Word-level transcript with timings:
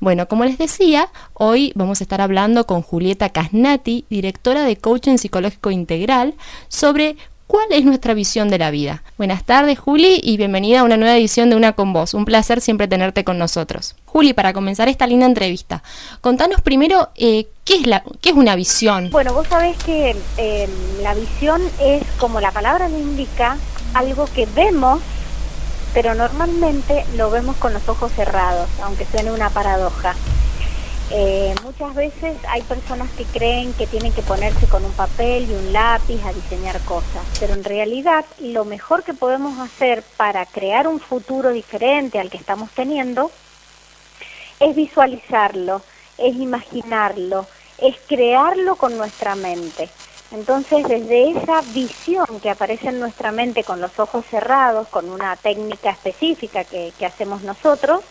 Bueno, 0.00 0.28
como 0.28 0.46
les 0.46 0.56
decía, 0.56 1.10
hoy 1.34 1.72
vamos 1.74 2.00
a 2.00 2.04
estar 2.04 2.22
hablando 2.22 2.66
con 2.66 2.80
Julieta 2.80 3.28
Casnati, 3.28 4.06
directora 4.08 4.64
de 4.64 4.76
Coaching 4.76 5.18
Psicológico 5.18 5.70
Integral, 5.70 6.32
sobre 6.68 7.16
cuál 7.46 7.66
es 7.70 7.84
nuestra 7.84 8.14
visión 8.14 8.48
de 8.48 8.56
la 8.56 8.70
vida. 8.70 9.02
Buenas 9.18 9.44
tardes, 9.44 9.78
Juli, 9.78 10.18
y 10.22 10.38
bienvenida 10.38 10.80
a 10.80 10.84
una 10.84 10.96
nueva 10.96 11.18
edición 11.18 11.50
de 11.50 11.56
Una 11.56 11.74
con 11.74 11.92
Vos. 11.92 12.14
Un 12.14 12.24
placer 12.24 12.62
siempre 12.62 12.88
tenerte 12.88 13.24
con 13.24 13.36
nosotros. 13.36 13.94
Juli, 14.06 14.32
para 14.32 14.54
comenzar 14.54 14.88
esta 14.88 15.06
linda 15.06 15.26
entrevista, 15.26 15.82
contanos 16.22 16.62
primero 16.62 17.10
eh, 17.16 17.48
¿qué, 17.66 17.82
es 18.22 18.32
una 18.32 18.56
visión. 18.56 19.10
Bueno, 19.10 19.34
vos 19.34 19.48
sabés 19.48 19.76
que 19.84 20.16
em, 20.38 20.70
la 21.02 21.12
visión 21.12 21.60
es, 21.78 22.04
como 22.18 22.40
la 22.40 22.52
palabra 22.52 22.88
le 22.88 22.98
indica, 22.98 23.58
algo 23.92 24.24
que 24.34 24.46
vemos, 24.46 25.02
pero 25.92 26.14
normalmente 26.14 27.04
lo 27.16 27.30
vemos 27.30 27.56
con 27.56 27.72
los 27.72 27.88
ojos 27.88 28.12
cerrados, 28.12 28.68
aunque 28.82 29.06
suene 29.06 29.32
una 29.32 29.50
paradoja. 29.50 30.14
Eh, 31.12 31.54
muchas 31.64 31.92
veces 31.96 32.36
hay 32.48 32.62
personas 32.62 33.10
que 33.10 33.24
creen 33.24 33.72
que 33.72 33.88
tienen 33.88 34.12
que 34.12 34.22
ponerse 34.22 34.66
con 34.66 34.84
un 34.84 34.92
papel 34.92 35.50
y 35.50 35.54
un 35.54 35.72
lápiz 35.72 36.22
a 36.24 36.32
diseñar 36.32 36.80
cosas, 36.82 37.24
pero 37.40 37.54
en 37.54 37.64
realidad 37.64 38.24
lo 38.38 38.64
mejor 38.64 39.02
que 39.02 39.12
podemos 39.12 39.58
hacer 39.58 40.04
para 40.16 40.46
crear 40.46 40.86
un 40.86 41.00
futuro 41.00 41.50
diferente 41.50 42.20
al 42.20 42.30
que 42.30 42.36
estamos 42.36 42.70
teniendo 42.70 43.32
es 44.60 44.76
visualizarlo, 44.76 45.82
es 46.16 46.36
imaginarlo, 46.36 47.46
es 47.78 47.96
crearlo 48.06 48.76
con 48.76 48.96
nuestra 48.96 49.34
mente. 49.34 49.88
Entonces, 50.32 50.86
desde 50.86 51.30
esa 51.30 51.60
visión 51.72 52.26
que 52.40 52.50
aparece 52.50 52.88
en 52.88 53.00
nuestra 53.00 53.32
mente 53.32 53.64
con 53.64 53.80
los 53.80 53.98
ojos 53.98 54.24
cerrados, 54.26 54.86
con 54.88 55.10
una 55.10 55.34
técnica 55.36 55.90
específica 55.90 56.64
que, 56.64 56.92
hacemos 57.04 57.42
nosotros, 57.42 58.02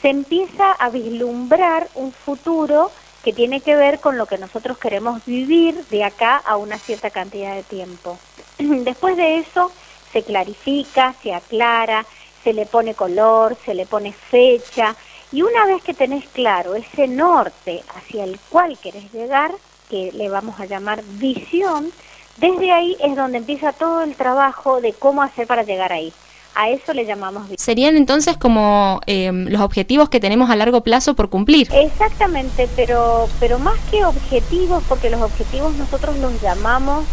se 0.00 0.10
empieza 0.10 0.72
a 0.72 0.90
vislumbrar 0.90 1.88
un 1.94 2.12
futuro 2.12 2.90
que 3.24 3.32
tiene 3.32 3.60
que 3.60 3.76
ver 3.76 3.98
con 4.00 4.16
lo 4.16 4.26
que 4.26 4.38
nosotros 4.38 4.78
queremos 4.78 5.24
vivir 5.26 5.84
de 5.86 6.04
acá 6.04 6.36
a 6.36 6.56
una 6.56 6.78
cierta 6.78 7.10
cantidad 7.10 7.54
de 7.54 7.64
tiempo. 7.64 8.16
Después 8.58 9.16
de 9.16 9.38
eso 9.38 9.72
se 10.12 10.22
clarifica, 10.22 11.14
se 11.22 11.34
aclara, 11.34 12.06
se 12.44 12.52
le 12.52 12.64
pone 12.64 12.94
color, 12.94 13.56
se 13.64 13.74
le 13.74 13.86
pone 13.86 14.12
fecha 14.12 14.94
y 15.32 15.42
una 15.42 15.66
vez 15.66 15.82
que 15.82 15.94
tenés 15.94 16.26
claro 16.28 16.74
ese 16.74 17.06
norte 17.08 17.82
hacia 17.94 18.24
el 18.24 18.38
cual 18.48 18.78
querés 18.78 19.12
llegar, 19.12 19.52
que 19.90 20.12
le 20.12 20.28
vamos 20.28 20.60
a 20.60 20.66
llamar 20.66 21.02
visión, 21.18 21.90
desde 22.36 22.72
ahí 22.72 22.96
es 23.00 23.16
donde 23.16 23.38
empieza 23.38 23.72
todo 23.72 24.02
el 24.02 24.14
trabajo 24.14 24.80
de 24.80 24.92
cómo 24.92 25.22
hacer 25.22 25.46
para 25.46 25.62
llegar 25.62 25.92
ahí. 25.92 26.12
A 26.54 26.70
eso 26.70 26.92
le 26.94 27.04
llamamos 27.04 27.42
visión. 27.42 27.58
Serían 27.58 27.96
entonces 27.96 28.36
como 28.36 29.00
em, 29.06 29.46
los 29.48 29.60
objetivos 29.60 30.08
que 30.08 30.20
tenemos 30.20 30.50
a 30.50 30.56
largo 30.56 30.82
plazo 30.82 31.14
por 31.14 31.28
cumplir. 31.28 31.68
Exactamente, 31.72 32.68
pero, 32.76 33.28
pero 33.38 33.58
más 33.58 33.78
que 33.90 34.04
objetivos, 34.04 34.82
porque 34.88 35.10
los 35.10 35.20
objetivos 35.20 35.74
nosotros 35.76 36.16
los 36.18 36.40
llamamos 36.40 37.04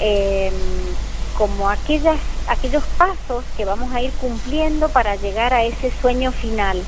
em, 0.00 0.52
como 1.36 1.68
aquellas, 1.68 2.18
aquellos 2.48 2.82
pasos 2.98 3.44
que 3.56 3.64
vamos 3.64 3.92
a 3.92 4.00
ir 4.00 4.10
cumpliendo 4.12 4.88
para 4.88 5.16
llegar 5.16 5.52
a 5.52 5.64
ese 5.64 5.92
sueño 6.00 6.32
final 6.32 6.82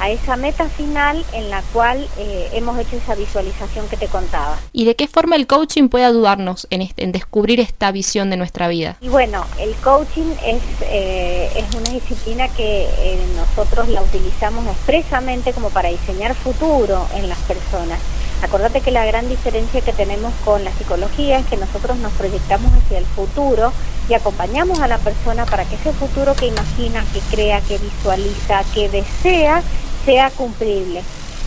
a 0.00 0.10
esa 0.10 0.36
meta 0.36 0.68
final 0.68 1.24
en 1.32 1.50
la 1.50 1.62
cual 1.72 2.06
eh, 2.18 2.50
hemos 2.52 2.78
hecho 2.78 2.96
esa 2.96 3.14
visualización 3.14 3.88
que 3.88 3.96
te 3.96 4.06
contaba. 4.06 4.58
¿Y 4.72 4.84
de 4.84 4.96
qué 4.96 5.08
forma 5.08 5.36
el 5.36 5.46
coaching 5.46 5.88
puede 5.88 6.04
ayudarnos 6.04 6.66
en, 6.70 6.82
este, 6.82 7.04
en 7.04 7.12
descubrir 7.12 7.60
esta 7.60 7.90
visión 7.92 8.30
de 8.30 8.36
nuestra 8.36 8.68
vida? 8.68 8.96
Y 9.00 9.08
bueno, 9.08 9.44
el 9.58 9.74
coaching 9.76 10.32
es, 10.44 10.62
eh, 10.82 11.50
es 11.56 11.74
una 11.74 11.90
disciplina 11.90 12.48
que 12.48 12.84
eh, 12.84 13.18
nosotros 13.36 13.88
la 13.88 14.02
utilizamos 14.02 14.66
expresamente 14.66 15.52
como 15.52 15.70
para 15.70 15.88
diseñar 15.88 16.34
futuro 16.34 17.06
en 17.14 17.28
las 17.28 17.38
personas. 17.38 17.98
Acordate 18.42 18.82
que 18.82 18.92
la 18.92 19.04
gran 19.04 19.28
diferencia 19.28 19.80
que 19.80 19.92
tenemos 19.92 20.32
con 20.44 20.62
la 20.64 20.70
psicología 20.72 21.38
es 21.38 21.46
que 21.46 21.56
nosotros 21.56 21.96
nos 21.96 22.12
proyectamos 22.12 22.72
hacia 22.72 22.98
el 22.98 23.04
futuro 23.04 23.72
y 24.08 24.14
acompañamos 24.14 24.78
a 24.80 24.86
la 24.86 24.98
persona 24.98 25.44
para 25.44 25.64
que 25.64 25.74
ese 25.74 25.92
futuro 25.92 26.34
que 26.34 26.46
imagina, 26.46 27.04
que 27.12 27.20
crea, 27.34 27.60
que 27.60 27.78
visualiza, 27.78 28.62
que 28.72 28.88
desea, 28.88 29.62
sea 30.08 30.30
cumplible. 30.30 31.02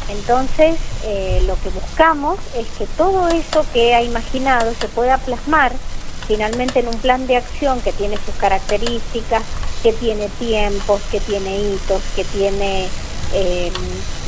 Entonces, 0.10 0.76
eh, 1.04 1.44
lo 1.48 1.56
que 1.62 1.70
buscamos 1.70 2.38
es 2.56 2.68
que 2.78 2.86
todo 2.86 3.28
eso 3.30 3.66
que 3.74 3.96
ha 3.96 4.04
imaginado 4.04 4.72
se 4.80 4.88
pueda 4.88 5.18
plasmar 5.18 5.74
finalmente 6.28 6.82
en 6.82 6.88
un 6.88 6.98
plan 7.00 7.26
de 7.26 7.38
acción 7.38 7.82
que 7.82 7.92
tiene 7.92 8.18
sus 8.24 8.36
características, 8.36 9.42
que 9.82 9.94
tiene 9.94 10.30
tiempos, 10.38 11.02
que 11.10 11.20
tiene 11.22 11.58
hitos, 11.58 12.04
que 12.16 12.24
tiene 12.24 12.88
eh, 13.34 13.72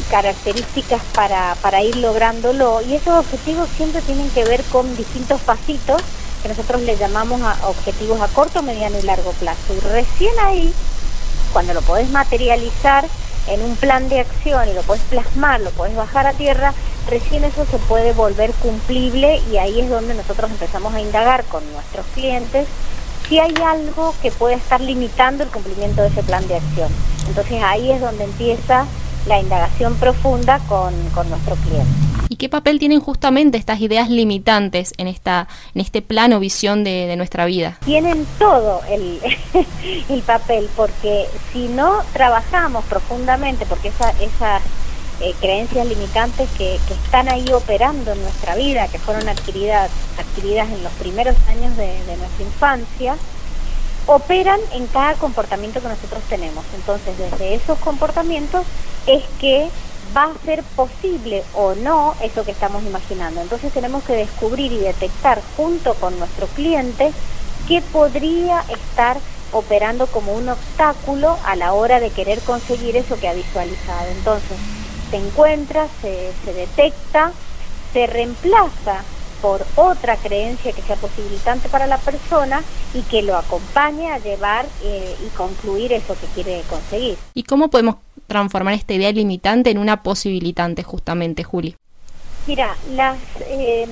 características 0.10 1.04
para, 1.14 1.54
para 1.62 1.84
ir 1.84 1.98
lográndolo. 1.98 2.82
Y 2.82 2.96
esos 2.96 3.20
objetivos 3.20 3.70
siempre 3.78 4.02
tienen 4.02 4.32
que 4.32 4.46
ver 4.46 4.64
con 4.64 4.98
distintos 4.98 5.42
pasitos 5.42 6.02
que 6.42 6.50
nosotros 6.50 6.82
le 6.82 6.98
llamamos 6.98 7.40
objetivos 7.66 8.20
a 8.20 8.28
corto, 8.30 8.64
mediano 8.64 8.98
y 8.98 9.04
largo 9.04 9.32
plazo. 9.34 9.76
Y 9.78 9.80
recién 9.82 10.34
ahí, 10.40 10.74
cuando 11.54 11.76
lo 11.76 11.84
podés 11.84 12.10
materializar, 12.10 13.06
en 13.48 13.62
un 13.62 13.76
plan 13.76 14.09
de 14.09 14.22
acción 14.22 14.68
y 14.70 14.74
lo 14.74 14.81
puedes 14.84 15.04
plasmar, 15.04 15.62
lo 15.62 15.72
puedes 15.72 15.96
bajar 15.96 16.28
a 16.28 16.34
tierra, 16.34 16.74
recién 17.09 17.44
eso 17.44 17.66
se 17.66 17.78
puede 17.78 18.14
volver 18.14 18.52
cumplible 18.54 19.42
y 19.52 19.58
ahí 19.58 19.81
es 19.81 19.90
donde 19.90 20.14
nosotros 20.14 20.52
empezamos 20.52 20.94
a 20.94 21.02
indagar 21.02 21.44
con 21.46 21.64
nuestros 21.74 22.06
clientes 22.14 22.68
si 23.28 23.40
hay 23.40 23.54
algo 23.66 24.14
que 24.22 24.31
puede 24.31 24.56
estar 24.56 24.81
limitando 24.81 25.44
el 25.44 25.50
cumplimiento 25.50 26.02
de 26.02 26.09
ese 26.09 26.24
plan 26.24 26.48
de 26.48 26.56
acción. 26.56 26.92
Entonces 27.28 27.62
ahí 27.64 27.92
es 27.92 28.02
donde 28.02 28.26
empieza 28.26 28.86
la 29.26 29.40
indagación 29.40 29.96
profunda 29.96 30.60
con, 30.68 30.94
con 31.14 31.30
nuestro 31.30 31.56
cliente. 31.56 32.12
¿Y 32.34 32.36
qué 32.36 32.50
papel 32.50 32.80
tienen 32.80 33.00
justamente 33.00 33.60
estas 33.60 33.80
ideas 33.80 34.10
limitantes 34.10 34.94
en, 34.98 35.08
esta, 35.08 35.48
en 35.76 35.82
este 35.82 36.02
plano 36.02 36.40
visión 36.40 36.84
de, 36.84 37.14
nuestra 37.16 37.46
vida? 37.46 37.78
Tienen 37.86 38.26
todo 38.40 38.82
el, 38.90 39.20
el, 40.10 40.22
papel, 40.24 40.68
porque 40.76 41.28
si 41.52 41.68
no 41.68 42.00
trabajamos 42.12 42.86
profundamente, 42.86 43.68
porque 43.68 43.90
esa, 43.90 44.10
esas 44.20 44.64
eh, 45.22 45.36
creencias 45.42 45.86
limitantes 45.86 46.50
que, 46.58 46.78
están 47.06 47.30
ahí 47.30 47.46
operando 47.54 48.14
en 48.14 48.22
nuestra 48.24 48.56
vida, 48.56 48.88
que 48.88 48.98
fueron 48.98 49.30
adquiridas, 49.30 49.92
adquiridas 50.18 50.72
en 50.72 50.82
los 50.84 50.94
primeros 50.94 51.36
años 51.50 51.78
de 51.78 52.18
nuestra 52.18 52.46
infancia, 52.46 53.16
operan 54.08 54.60
en 54.74 54.88
cada 54.88 55.14
comportamiento 55.14 55.82
que 55.82 55.88
nosotros 55.88 56.24
tenemos. 56.30 56.66
Entonces, 56.74 57.16
desde 57.16 57.54
esos 57.54 57.78
comportamientos 57.78 58.66
es 59.06 59.24
que 59.40 59.70
va 60.16 60.25
a 60.25 60.46
ser 60.46 60.63
posible 60.75 61.44
o 61.53 61.75
no 61.75 62.16
eso 62.22 62.44
que 62.44 62.51
estamos 62.51 62.84
imaginando. 62.84 63.41
Entonces 63.41 63.74
tenemos 63.74 64.03
que 64.03 64.13
descubrir 64.13 64.72
y 64.72 64.78
detectar 64.78 65.41
junto 65.57 65.94
con 65.96 66.18
nuestro 66.19 66.47
cliente 66.47 67.12
qué 67.68 67.81
podría 67.81 68.62
estar 68.69 69.18
operando 69.51 70.07
como 70.07 70.34
un 70.34 70.50
obstáculo 70.50 71.38
a 71.46 71.56
la 71.56 71.74
hora 71.74 72.00
de 72.00 72.09
querer 72.09 72.40
conseguir 72.41 72.96
eso 72.96 73.19
que 73.19 73.28
ha 73.28 73.34
visualizado. 73.34 74.09
Entonces 74.09 74.57
se 75.09 75.18
encuentra, 75.18 75.88
se, 76.01 76.31
se 76.44 76.53
detecta, 76.53 77.31
se 77.94 78.07
reemplaza 78.07 79.03
por 79.44 79.66
otra 79.75 80.16
creencia 80.16 80.72
que 80.72 80.81
sea 80.81 80.95
posibilitante 80.95 81.68
para 81.68 81.85
la 81.85 81.97
persona 81.97 82.63
y 82.94 83.01
que 83.01 83.22
lo 83.22 83.35
acompañe 83.35 84.09
a 84.09 84.18
llevar 84.18 84.66
eh, 84.84 85.16
y 85.22 85.28
concluir 85.35 85.91
eso 85.91 86.16
que 86.16 86.28
quiere 86.28 86.63
conseguir. 86.69 87.18
¿Y 87.34 87.44
cómo 87.44 87.69
podemos 87.69 87.95
transformar 88.28 88.74
esta 88.74 88.94
idea 88.94 89.12
limitante 89.12 89.72
en 89.72 89.78
una 89.78 90.04
posibilitante 90.04 90.84
justamente, 90.84 91.44
Juli? 91.44 91.76
Mira, 92.46 92.76
las, 92.92 93.18
eh, 93.48 93.88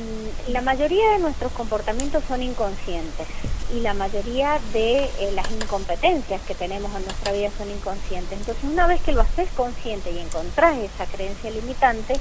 la 0.49 0.61
mayoría 0.61 1.11
de 1.11 1.19
nuestros 1.19 1.53
comportamientos 1.53 2.21
son 2.27 2.43
inconscientes 2.43 3.27
y 3.73 3.79
la 3.79 3.93
mayoría 3.93 4.59
de 4.73 5.05
eh, 5.05 5.31
las 5.33 5.49
incompetencias 5.51 6.41
que 6.41 6.53
tenemos 6.53 6.93
en 6.95 7.05
nuestra 7.05 7.31
vida 7.31 7.49
son 7.57 7.71
inconscientes. 7.71 8.37
Entonces, 8.37 8.63
una 8.65 8.87
vez 8.87 9.01
que 9.01 9.13
lo 9.13 9.21
haces 9.21 9.47
consciente 9.55 10.11
y 10.11 10.19
encontrás 10.19 10.77
esa 10.79 11.05
creencia 11.05 11.49
limitante, 11.49 12.15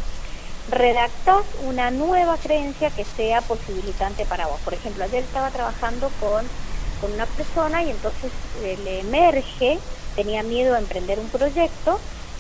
redactas 0.71 1.45
una 1.67 1.91
nueva 1.91 2.37
creencia 2.37 2.91
que 2.91 3.05
sea 3.05 3.41
posibilitante 3.41 4.25
para 4.25 4.47
vos. 4.47 4.61
Por 4.61 4.75
ejemplo, 4.75 5.03
ayer 5.03 5.25
estaba 5.25 5.51
trabajando 5.51 6.11
con, 6.21 6.47
con 7.01 7.13
una 7.13 7.27
persona 7.27 7.83
y 7.83 7.91
entonces 7.91 8.31
eh, 8.63 8.79
le 8.85 9.01
emerge, 9.01 9.79
tenía 10.17 10.43
miedo 10.43 10.75
a 10.75 10.79
emprender 10.79 11.19
un 11.19 11.29
proyecto, 11.29 11.99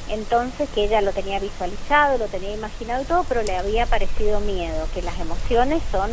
entonces 0.08 0.68
que 0.74 0.84
ella 0.84 1.00
lo 1.00 1.12
tenía 1.12 1.38
visualizado, 1.38 2.18
lo 2.18 2.26
tenía 2.26 2.52
imaginado 2.52 3.02
y 3.02 3.06
todo, 3.06 3.24
pero 3.28 3.42
le 3.42 3.56
había 3.56 3.86
parecido 3.86 4.40
miedo, 4.40 4.88
que 4.94 5.02
las 5.02 5.18
emociones 5.20 5.82
son, 5.90 6.10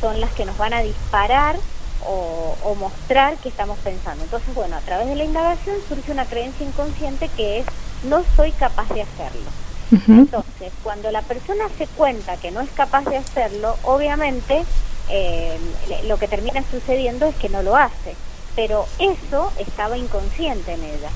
son 0.00 0.20
las 0.20 0.32
que 0.32 0.44
nos 0.44 0.56
van 0.58 0.74
a 0.74 0.82
disparar 0.82 1.56
o, 2.06 2.56
o 2.64 2.74
mostrar 2.74 3.36
que 3.36 3.48
estamos 3.48 3.78
pensando. 3.78 4.24
Entonces, 4.24 4.54
bueno, 4.54 4.76
a 4.76 4.80
través 4.80 5.06
de 5.06 5.16
la 5.16 5.24
indagación 5.24 5.76
surge 5.88 6.12
una 6.12 6.24
creencia 6.24 6.66
inconsciente 6.66 7.28
que 7.36 7.60
es 7.60 7.66
no 8.04 8.24
soy 8.36 8.52
capaz 8.52 8.88
de 8.88 9.02
hacerlo. 9.02 9.50
Entonces, 10.06 10.72
cuando 10.84 11.10
la 11.10 11.22
persona 11.22 11.64
se 11.76 11.86
cuenta 11.88 12.36
que 12.36 12.52
no 12.52 12.60
es 12.60 12.70
capaz 12.70 13.04
de 13.06 13.16
hacerlo, 13.16 13.76
obviamente 13.82 14.64
eh, 15.10 15.58
lo 16.06 16.18
que 16.18 16.28
termina 16.28 16.62
sucediendo 16.70 17.26
es 17.26 17.34
que 17.36 17.48
no 17.48 17.62
lo 17.62 17.76
hace, 17.76 18.14
pero 18.56 18.86
eso 18.98 19.52
estaba 19.58 19.98
inconsciente 19.98 20.72
en 20.72 20.84
ella. 20.84 21.10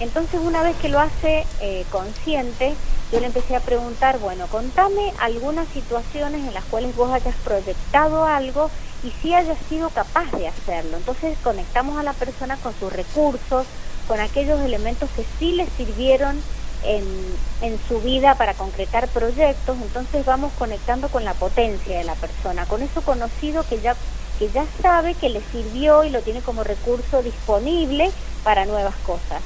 Entonces 0.00 0.40
una 0.42 0.62
vez 0.62 0.76
que 0.76 0.88
lo 0.88 0.98
hace 0.98 1.46
eh, 1.60 1.84
consciente, 1.90 2.74
yo 3.12 3.20
le 3.20 3.26
empecé 3.26 3.54
a 3.54 3.60
preguntar, 3.60 4.18
bueno, 4.18 4.46
contame 4.48 5.12
algunas 5.20 5.68
situaciones 5.68 6.46
en 6.46 6.52
las 6.52 6.64
cuales 6.64 6.96
vos 6.96 7.12
hayas 7.12 7.36
proyectado 7.36 8.24
algo 8.24 8.70
y 9.04 9.12
si 9.22 9.34
hayas 9.34 9.58
sido 9.68 9.90
capaz 9.90 10.30
de 10.32 10.48
hacerlo. 10.48 10.96
Entonces 10.96 11.38
conectamos 11.44 11.98
a 11.98 12.02
la 12.02 12.12
persona 12.12 12.56
con 12.56 12.74
sus 12.80 12.92
recursos, 12.92 13.66
con 14.08 14.20
aquellos 14.20 14.60
elementos 14.60 15.08
que 15.14 15.24
sí 15.38 15.52
le 15.52 15.66
sirvieron 15.76 16.42
en, 16.84 17.78
su 17.88 18.00
vida 18.00 18.34
para 18.34 18.54
concretar 18.54 19.08
proyectos, 19.08 19.76
entonces 19.80 20.24
vamos 20.24 20.52
conectando 20.58 21.08
con 21.08 21.24
la 21.24 21.34
potencia 21.34 21.98
de 21.98 22.04
la 22.04 22.14
persona, 22.14 22.66
con 22.66 22.82
eso 22.82 23.02
conocido 23.02 23.66
que 23.66 23.80
ya, 23.80 23.96
que 24.38 24.50
ya 24.50 24.64
sabe 24.82 25.14
que 25.14 25.28
le 25.28 25.40
sirvió 25.50 26.04
y 26.04 26.10
lo 26.10 26.20
tiene 26.20 26.40
como 26.40 26.62
recurso 26.62 27.22
disponible 27.22 28.10
para 28.42 28.66
nuevas 28.66 28.94
cosas. 29.06 29.42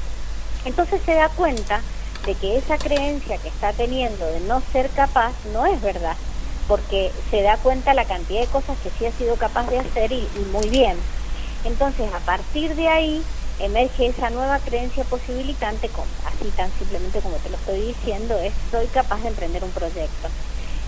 Entonces 0.65 1.01
se 1.07 1.15
da 1.15 1.29
cuenta 1.29 1.81
de 2.27 2.35
que 2.35 2.59
esa 2.59 2.77
creencia 2.77 3.39
que 3.39 3.49
está 3.49 3.73
teniendo 3.73 4.27
de 4.27 4.41
no 4.41 4.61
ser 4.73 4.91
capaz 4.91 5.33
no 5.53 5.67
es 5.67 5.81
verdad, 5.81 6.17
porque 6.67 7.13
se 7.31 7.43
da 7.43 7.57
cuenta 7.57 7.95
la 7.95 8.05
cantidad 8.05 8.41
de 8.41 8.47
cosas 8.49 8.77
que 8.83 8.91
sí 8.91 9.07
ha 9.07 9.13
sido 9.13 9.37
capaz 9.37 9.71
de 9.71 9.79
hacer 9.79 10.13
y 10.13 10.29
muy 10.53 10.69
bien. 10.69 10.97
Entonces, 11.65 12.13
a 12.13 12.19
partir 12.21 12.75
de 12.75 12.89
ahí, 12.89 13.23
emerge 13.59 14.07
esa 14.07 14.31
nueva 14.31 14.59
creencia 14.61 15.05
posibilitante, 15.05 15.91
así 16.27 16.51
tan 16.57 16.71
simplemente 16.79 17.21
como 17.21 17.37
te 17.37 17.51
lo 17.51 17.57
estoy 17.57 17.81
diciendo, 17.81 18.39
es 18.39 18.53
soy 18.71 18.87
capaz 18.87 19.21
de 19.23 19.29
emprender 19.29 19.65
un 19.65 19.71
proyecto. 19.71 20.29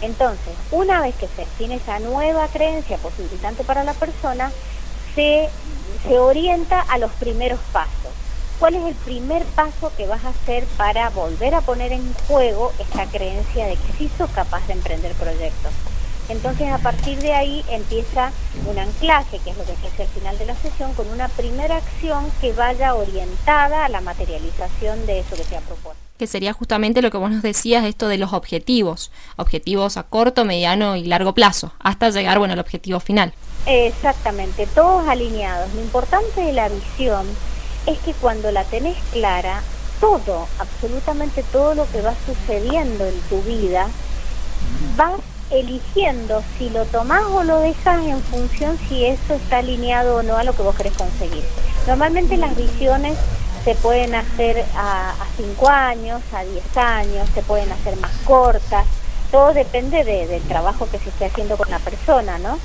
Entonces, 0.02 0.54
una 0.70 1.00
vez 1.00 1.14
que 1.16 1.28
se 1.28 1.42
define 1.42 1.76
esa 1.76 1.98
nueva 1.98 2.48
creencia 2.48 2.96
posibilitante 2.98 3.64
para 3.64 3.84
la 3.84 3.92
persona, 3.94 4.50
se, 5.14 5.48
se 6.06 6.18
orienta 6.18 6.80
a 6.80 6.98
los 6.98 7.10
primeros 7.12 7.60
pasos. 7.72 8.12
¿Cuál 8.58 8.74
es 8.74 8.84
el 8.84 8.94
primer 8.94 9.44
paso 9.44 9.90
que 9.96 10.06
vas 10.06 10.24
a 10.24 10.30
hacer 10.30 10.64
para 10.76 11.08
volver 11.10 11.54
a 11.54 11.62
poner 11.62 11.92
en 11.92 12.14
juego 12.28 12.72
esta 12.78 13.06
creencia 13.06 13.66
de 13.66 13.76
que 13.76 13.92
sí 13.98 14.10
sos 14.16 14.30
capaz 14.30 14.66
de 14.66 14.74
emprender 14.74 15.12
proyectos? 15.14 15.72
Entonces 16.30 16.70
a 16.70 16.78
partir 16.78 17.18
de 17.18 17.34
ahí 17.34 17.64
empieza 17.68 18.30
un 18.64 18.78
anclaje, 18.78 19.40
que 19.40 19.50
es 19.50 19.56
lo 19.56 19.64
que 19.64 19.74
se 19.74 19.88
hace 19.88 20.02
al 20.04 20.08
final 20.08 20.38
de 20.38 20.46
la 20.46 20.54
sesión, 20.54 20.94
con 20.94 21.08
una 21.08 21.26
primera 21.28 21.76
acción 21.76 22.24
que 22.40 22.52
vaya 22.52 22.94
orientada 22.94 23.84
a 23.84 23.88
la 23.88 24.00
materialización 24.00 25.06
de 25.06 25.18
eso 25.20 25.34
que 25.34 25.42
se 25.42 25.56
ha 25.56 25.60
propuesto. 25.60 26.00
Que 26.18 26.28
sería 26.28 26.52
justamente 26.52 27.02
lo 27.02 27.10
que 27.10 27.16
vos 27.16 27.32
nos 27.32 27.42
decías, 27.42 27.84
esto 27.84 28.06
de 28.06 28.16
los 28.16 28.32
objetivos, 28.32 29.10
objetivos 29.36 29.96
a 29.96 30.04
corto, 30.04 30.44
mediano 30.44 30.94
y 30.94 31.04
largo 31.04 31.34
plazo, 31.34 31.72
hasta 31.80 32.10
llegar 32.10 32.38
bueno, 32.38 32.52
al 32.52 32.60
objetivo 32.60 33.00
final. 33.00 33.32
Exactamente, 33.66 34.68
todos 34.68 35.08
alineados. 35.08 35.74
Lo 35.74 35.80
importante 35.80 36.42
de 36.42 36.52
la 36.52 36.68
visión 36.68 37.26
es 37.86 37.98
que 37.98 38.12
cuando 38.12 38.52
la 38.52 38.62
tenés 38.64 38.96
clara, 39.12 39.62
todo, 40.00 40.46
absolutamente 40.60 41.42
todo 41.50 41.74
lo 41.74 41.90
que 41.90 42.02
va 42.02 42.14
sucediendo 42.24 43.04
en 43.04 43.20
tu 43.22 43.42
vida, 43.42 43.88
vas 44.96 45.12
eligiendo 45.50 46.42
si 46.58 46.70
lo 46.70 46.84
tomás 46.86 47.22
o 47.24 47.42
lo 47.42 47.58
dejas 47.60 48.04
en 48.06 48.20
función 48.22 48.78
si 48.88 49.04
eso 49.06 49.34
está 49.34 49.58
alineado 49.58 50.16
o 50.16 50.22
no 50.22 50.36
a 50.36 50.44
lo 50.44 50.54
que 50.54 50.62
vos 50.62 50.74
querés 50.76 50.94
conseguir. 50.94 51.44
Normalmente 51.86 52.36
las 52.36 52.56
visiones 52.56 53.16
se 53.64 53.74
pueden 53.74 54.14
hacer 54.14 54.64
a 54.74 55.14
5 55.36 55.68
años, 55.68 56.22
a 56.32 56.44
10 56.44 56.76
años, 56.76 57.28
se 57.34 57.42
pueden 57.42 57.70
hacer 57.72 57.96
más 57.96 58.12
cortas, 58.24 58.86
todo 59.30 59.52
depende 59.52 60.04
de, 60.04 60.26
del 60.26 60.42
trabajo 60.42 60.88
que 60.90 60.98
se 60.98 61.10
esté 61.10 61.26
haciendo 61.26 61.56
con 61.56 61.70
la 61.70 61.78
persona, 61.78 62.38
¿no? 62.38 62.58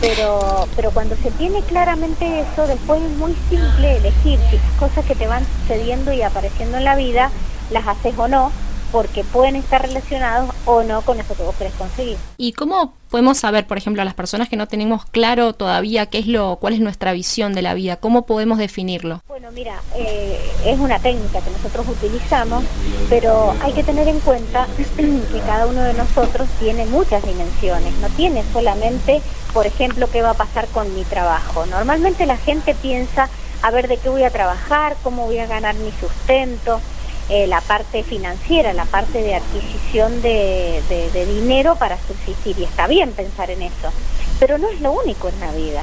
Pero, 0.00 0.68
pero 0.76 0.90
cuando 0.90 1.16
se 1.16 1.30
tiene 1.32 1.62
claramente 1.62 2.40
eso, 2.40 2.66
después 2.66 3.02
es 3.02 3.10
muy 3.12 3.34
simple 3.48 3.96
elegir 3.96 4.38
si 4.50 4.56
las 4.56 4.72
cosas 4.78 5.04
que 5.04 5.14
te 5.14 5.26
van 5.26 5.44
sucediendo 5.60 6.12
y 6.12 6.22
apareciendo 6.22 6.76
en 6.78 6.84
la 6.84 6.96
vida 6.96 7.30
las 7.70 7.86
haces 7.86 8.14
o 8.18 8.28
no, 8.28 8.52
porque 8.96 9.24
pueden 9.24 9.56
estar 9.56 9.82
relacionados 9.82 10.54
o 10.64 10.82
no 10.82 11.02
con 11.02 11.20
eso 11.20 11.34
que 11.36 11.42
vos 11.42 11.54
querés 11.56 11.74
conseguir. 11.74 12.16
¿Y 12.38 12.54
cómo 12.54 12.94
podemos 13.10 13.36
saber, 13.36 13.66
por 13.66 13.76
ejemplo, 13.76 14.00
a 14.00 14.06
las 14.06 14.14
personas 14.14 14.48
que 14.48 14.56
no 14.56 14.68
tenemos 14.68 15.04
claro 15.04 15.52
todavía 15.52 16.06
qué 16.06 16.16
es 16.16 16.26
lo, 16.26 16.56
cuál 16.56 16.72
es 16.72 16.80
nuestra 16.80 17.12
visión 17.12 17.52
de 17.52 17.60
la 17.60 17.74
vida, 17.74 17.96
cómo 17.96 18.24
podemos 18.24 18.56
definirlo? 18.56 19.20
Bueno, 19.28 19.52
mira, 19.52 19.82
eh, 19.96 20.40
es 20.64 20.78
una 20.78 20.98
técnica 20.98 21.42
que 21.42 21.50
nosotros 21.50 21.86
utilizamos, 21.90 22.64
pero 23.10 23.54
hay 23.60 23.74
que 23.74 23.84
tener 23.84 24.08
en 24.08 24.18
cuenta 24.20 24.66
que 24.96 25.40
cada 25.40 25.66
uno 25.66 25.82
de 25.82 25.92
nosotros 25.92 26.48
tiene 26.58 26.86
muchas 26.86 27.22
dimensiones, 27.22 27.92
no 28.00 28.08
tiene 28.08 28.44
solamente, 28.50 29.20
por 29.52 29.66
ejemplo, 29.66 30.08
qué 30.10 30.22
va 30.22 30.30
a 30.30 30.34
pasar 30.34 30.68
con 30.68 30.94
mi 30.94 31.04
trabajo. 31.04 31.66
Normalmente 31.66 32.24
la 32.24 32.38
gente 32.38 32.74
piensa 32.74 33.28
a 33.60 33.70
ver 33.70 33.88
de 33.88 33.98
qué 33.98 34.08
voy 34.08 34.22
a 34.22 34.30
trabajar, 34.30 34.96
cómo 35.02 35.26
voy 35.26 35.36
a 35.36 35.46
ganar 35.46 35.74
mi 35.74 35.90
sustento, 36.00 36.80
eh, 37.28 37.46
la 37.48 37.60
parte 37.60 38.04
financiera, 38.04 38.72
la 38.72 38.84
parte 38.84 39.20
de 39.20 39.34
adquisición 39.34 40.22
de, 40.22 40.80
de, 40.88 41.26
dinero 41.26 41.74
para 41.76 41.98
subsistir. 42.06 42.56
Y 42.58 42.64
está 42.64 42.86
bien 42.86 43.12
pensar 43.12 43.50
en 43.50 43.62
eso, 43.62 43.92
pero 44.38 44.58
no 44.58 44.68
es 44.68 44.80
lo 44.80 44.92
único 44.92 45.28
en 45.28 45.40
la 45.40 45.50
vida. 45.50 45.82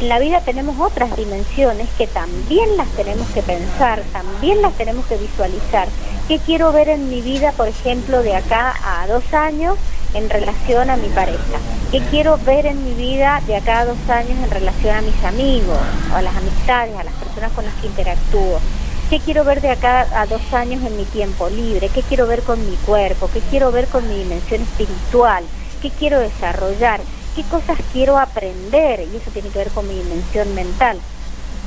En 0.00 0.08
la 0.08 0.18
vida 0.18 0.42
tenemos 0.42 0.78
otras 0.78 1.16
dimensiones 1.16 1.88
que 1.96 2.06
también 2.06 2.76
las 2.76 2.88
tenemos 2.90 3.26
que 3.30 3.42
pensar, 3.42 4.02
también 4.12 4.62
las 4.62 4.74
tenemos 4.74 5.06
que 5.06 5.16
visualizar. 5.16 5.88
¿Qué 6.28 6.38
quiero 6.38 6.70
ver 6.70 6.88
en 6.88 7.08
mi 7.08 7.20
vida, 7.20 7.52
por 7.52 7.66
ejemplo, 7.66 8.22
de 8.22 8.36
acá 8.36 8.74
a 8.84 9.06
dos 9.06 9.24
años 9.32 9.76
en 10.14 10.28
relación 10.28 10.90
a 10.90 10.96
mi 10.96 11.08
pareja? 11.08 11.58
¿Qué 11.90 12.00
quiero 12.10 12.38
ver 12.38 12.66
en 12.66 12.84
mi 12.84 12.94
vida 12.94 13.42
de 13.46 13.56
acá 13.56 13.80
a 13.80 13.84
dos 13.86 13.98
años 14.08 14.38
en 14.44 14.50
relación 14.50 14.96
a 14.96 15.02
mis 15.02 15.24
amigos, 15.24 15.78
a 16.12 16.22
las 16.22 16.36
amistades, 16.36 16.94
a 16.96 17.04
las 17.04 17.14
personas 17.14 17.52
con 17.52 17.64
las 17.64 17.74
que 17.74 17.86
interactúo? 17.86 18.60
Qué 19.10 19.20
quiero 19.20 19.44
ver 19.44 19.60
de 19.60 19.70
acá 19.70 20.06
a 20.20 20.26
dos 20.26 20.52
años 20.52 20.82
en 20.82 20.96
mi 20.96 21.04
tiempo 21.04 21.48
libre, 21.48 21.88
qué 21.88 22.02
quiero 22.02 22.26
ver 22.26 22.42
con 22.42 22.58
mi 22.68 22.76
cuerpo, 22.78 23.30
qué 23.32 23.40
quiero 23.50 23.70
ver 23.70 23.86
con 23.86 24.08
mi 24.08 24.16
dimensión 24.16 24.62
espiritual, 24.62 25.44
qué 25.80 25.90
quiero 25.90 26.18
desarrollar, 26.18 27.00
qué 27.36 27.44
cosas 27.44 27.78
quiero 27.92 28.18
aprender, 28.18 29.00
y 29.00 29.16
eso 29.16 29.30
tiene 29.30 29.50
que 29.50 29.58
ver 29.58 29.70
con 29.70 29.86
mi 29.86 29.94
dimensión 29.94 30.52
mental. 30.54 30.98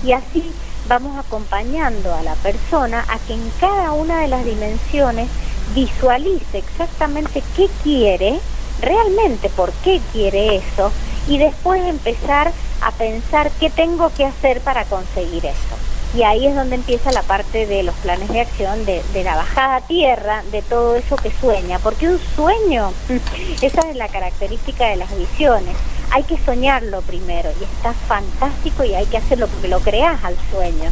Y 0.04 0.12
así 0.12 0.52
vamos 0.88 1.18
acompañando 1.18 2.14
a 2.14 2.24
la 2.24 2.36
persona 2.36 3.06
a 3.08 3.20
que 3.20 3.34
en 3.34 3.52
cada 3.60 3.94
una 3.94 4.22
de 4.22 4.28
las 4.28 4.44
dimensiones 4.44 5.30
visualice 5.74 6.58
exactamente 6.58 7.42
qué 7.56 7.70
quiere, 7.84 8.40
realmente 8.82 9.50
por 9.50 9.72
qué 9.84 10.02
quiere 10.12 10.58
eso, 10.58 10.92
y 11.28 11.38
después 11.38 11.82
empezar 11.86 12.52
a 12.82 12.92
pensar 12.92 13.50
qué 13.60 13.70
tengo 13.70 14.12
que 14.14 14.26
hacer 14.26 14.62
para 14.62 14.84
conseguir 14.86 15.46
eso. 15.46 15.99
Y 16.16 16.24
ahí 16.24 16.48
es 16.48 16.56
donde 16.56 16.76
empieza 16.76 17.12
la 17.12 17.22
parte 17.22 17.68
de 17.68 17.84
los 17.84 17.94
planes 17.96 18.30
de 18.30 18.42
acción, 18.42 18.84
de, 18.86 19.04
la 19.24 19.36
bajada 19.36 19.76
a 19.76 19.82
tierra, 19.82 20.44
de 20.52 20.64
todo 20.64 20.96
eso 20.96 21.16
que 21.18 21.32
sueña. 21.32 21.78
Porque 21.80 22.10
un 22.10 22.20
sueño, 22.36 22.92
esa 23.62 23.82
es 23.82 23.96
la 23.96 24.08
característica 24.08 24.88
de 24.88 24.96
las 24.96 25.16
visiones. 25.16 25.76
Hay 26.12 26.24
que 26.24 26.38
soñarlo 26.40 27.02
primero 27.04 27.52
y 27.62 27.64
está 27.64 27.94
fantástico 27.94 28.84
y 28.84 28.96
hay 28.96 29.06
que 29.06 29.18
hacerlo 29.18 29.48
porque 29.48 29.68
lo 29.68 29.80
creas 29.82 30.24
al 30.24 30.36
sueño. 30.52 30.90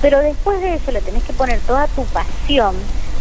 Pero 0.00 0.20
después 0.20 0.60
de 0.60 0.74
eso 0.74 0.90
le 0.90 1.02
tenés 1.02 1.24
que 1.24 1.34
poner 1.34 1.60
toda 1.60 1.86
tu 1.88 2.04
pasión, 2.06 2.74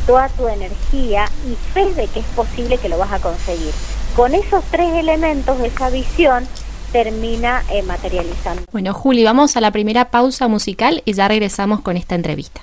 toda 0.08 0.30
tu 0.30 0.48
energía 0.48 1.30
y 1.46 1.56
fe 1.74 1.94
de 1.94 2.08
que 2.08 2.22
es 2.22 2.26
posible 2.28 2.78
que 2.78 2.88
lo 2.88 2.98
vas 2.98 3.12
a 3.12 3.20
conseguir. 3.20 3.74
Con 4.16 4.34
esos 4.34 4.64
tres 4.72 4.94
elementos, 4.94 5.60
esa 5.60 5.90
visión, 5.90 6.48
termina 6.96 7.62
eh, 7.70 7.84
materializando. 7.84 8.64
Bueno, 8.72 8.94
Juli, 8.94 9.26
vamos 9.26 9.58
a 9.58 9.60
la 9.60 9.72
primera 9.72 10.12
pausa 10.12 10.48
musical 10.48 11.02
y 11.04 11.12
ya 11.12 11.28
regresamos 11.28 11.82
con 11.82 11.98
esta 11.98 12.16
entrevista. 12.16 12.62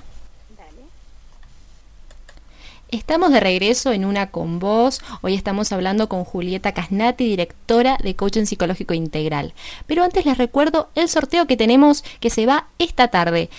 Estamos 2.89 3.31
de 3.31 3.41
regreso 3.41 3.93
en 3.93 4.07
una 4.07 4.31
con 4.31 4.59
vos. 4.59 5.03
Hoy 5.21 5.35
estamos 5.35 5.71
hablando 5.71 6.09
con 6.09 6.25
Julieta 6.25 6.73
Casnati, 6.73 7.27
directora 7.27 7.99
de 8.03 8.17
Coaching 8.17 8.47
Psicológico 8.47 8.95
Integral. 8.95 9.53
Pero 9.87 10.03
antes 10.03 10.25
les 10.25 10.39
recuerdo 10.39 10.89
el 10.95 11.11
sorteo 11.11 11.47
que 11.47 11.59
tenemos 11.59 12.03
que 12.19 12.31
se 12.31 12.47
va 12.47 12.69
esta 12.79 13.09
tarde. 13.09 13.51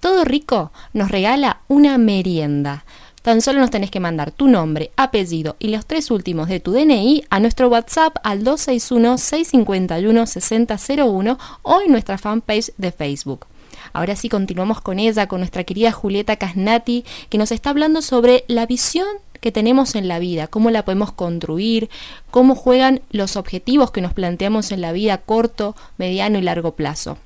Todo 0.00 0.24
Rico 0.24 0.72
nos 0.94 1.10
regala 1.10 1.60
una 1.68 1.98
merienda. 1.98 2.86
Tan 3.22 3.40
solo 3.40 3.60
nos 3.60 3.70
tenés 3.70 3.90
que 3.92 4.00
mandar 4.00 4.32
tu 4.32 4.48
nombre, 4.48 4.90
apellido 4.96 5.54
y 5.60 5.68
los 5.68 5.86
tres 5.86 6.10
últimos 6.10 6.48
de 6.48 6.58
tu 6.58 6.72
DNI 6.72 7.22
a 7.30 7.38
nuestro 7.38 7.68
WhatsApp 7.68 8.16
al 8.24 8.42
261-651-6001 8.42 11.38
o 11.62 11.80
en 11.80 11.92
nuestra 11.92 12.18
fanpage 12.18 12.72
de 12.78 12.90
Facebook. 12.90 13.46
Ahora 13.92 14.16
sí 14.16 14.28
continuamos 14.28 14.80
con 14.80 14.98
ella, 14.98 15.28
con 15.28 15.38
nuestra 15.40 15.62
querida 15.62 15.92
Julieta 15.92 16.34
Casnati, 16.36 17.04
que 17.28 17.38
nos 17.38 17.52
está 17.52 17.70
hablando 17.70 18.02
sobre 18.02 18.44
la 18.48 18.66
visión 18.66 19.06
que 19.40 19.52
tenemos 19.52 19.94
en 19.94 20.08
la 20.08 20.18
vida, 20.18 20.48
cómo 20.48 20.70
la 20.70 20.84
podemos 20.84 21.12
construir, 21.12 21.90
cómo 22.30 22.56
juegan 22.56 23.02
los 23.10 23.36
objetivos 23.36 23.92
que 23.92 24.00
nos 24.00 24.14
planteamos 24.14 24.72
en 24.72 24.80
la 24.80 24.90
vida 24.92 25.18
corto, 25.18 25.76
mediano 25.96 26.38
y 26.38 26.42
largo 26.42 26.72
plazo. 26.72 27.18